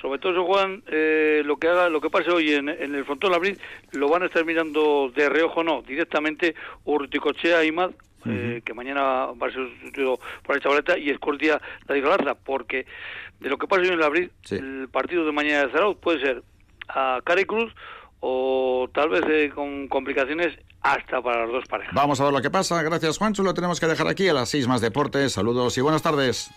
sobre 0.00 0.18
todo 0.18 0.32
se 0.34 0.40
juegan 0.46 0.82
eh, 0.88 1.42
lo 1.44 1.56
que 1.56 1.68
haga 1.68 1.88
lo 1.88 2.00
que 2.00 2.10
pase 2.10 2.30
hoy 2.30 2.52
en, 2.52 2.68
en 2.68 2.94
el 2.94 3.04
frontón 3.04 3.32
Labrit 3.32 3.58
lo 3.92 4.08
van 4.08 4.22
a 4.22 4.26
estar 4.26 4.44
mirando 4.44 5.10
de 5.14 5.28
reojo 5.28 5.62
no 5.64 5.82
directamente 5.82 6.54
Urticochea 6.84 7.64
y 7.64 7.72
Mad 7.72 7.90
eh, 8.28 8.60
que 8.64 8.74
mañana 8.74 9.02
va 9.26 9.46
a 9.46 9.50
ser 9.52 9.68
sustituido 9.70 10.18
por 10.42 10.56
el 10.56 10.62
Chavaleta 10.62 10.98
y 10.98 11.10
Escortia 11.10 11.60
la 11.86 11.94
Galarza, 11.96 12.34
porque 12.34 12.84
de 13.38 13.48
lo 13.48 13.56
que 13.56 13.68
pasa 13.68 13.82
hoy 13.82 13.88
en 13.88 13.94
el 13.94 14.02
abril, 14.02 14.32
Sí. 14.42 14.56
el 14.56 14.88
partido 14.90 15.24
de 15.24 15.30
mañana 15.30 15.66
de 15.66 15.70
Zarauz 15.72 15.96
puede 15.98 16.20
ser 16.20 16.42
a 16.88 17.20
Cari 17.24 17.44
Cruz 17.44 17.72
o 18.20 18.88
tal 18.92 19.10
vez 19.10 19.22
eh, 19.28 19.52
con 19.54 19.86
complicaciones 19.86 20.58
hasta 20.82 21.22
para 21.22 21.42
las 21.42 21.52
dos 21.52 21.64
parejas. 21.68 21.94
Vamos 21.94 22.20
a 22.20 22.24
ver 22.24 22.32
lo 22.32 22.42
que 22.42 22.50
pasa. 22.50 22.82
Gracias, 22.82 23.18
Juancho. 23.18 23.42
Lo 23.44 23.54
tenemos 23.54 23.78
que 23.78 23.86
dejar 23.86 24.08
aquí 24.08 24.28
a 24.28 24.34
las 24.34 24.48
6 24.48 24.66
más 24.66 24.80
deportes. 24.80 25.32
Saludos 25.32 25.76
y 25.78 25.80
buenas 25.80 26.02
tardes. 26.02 26.44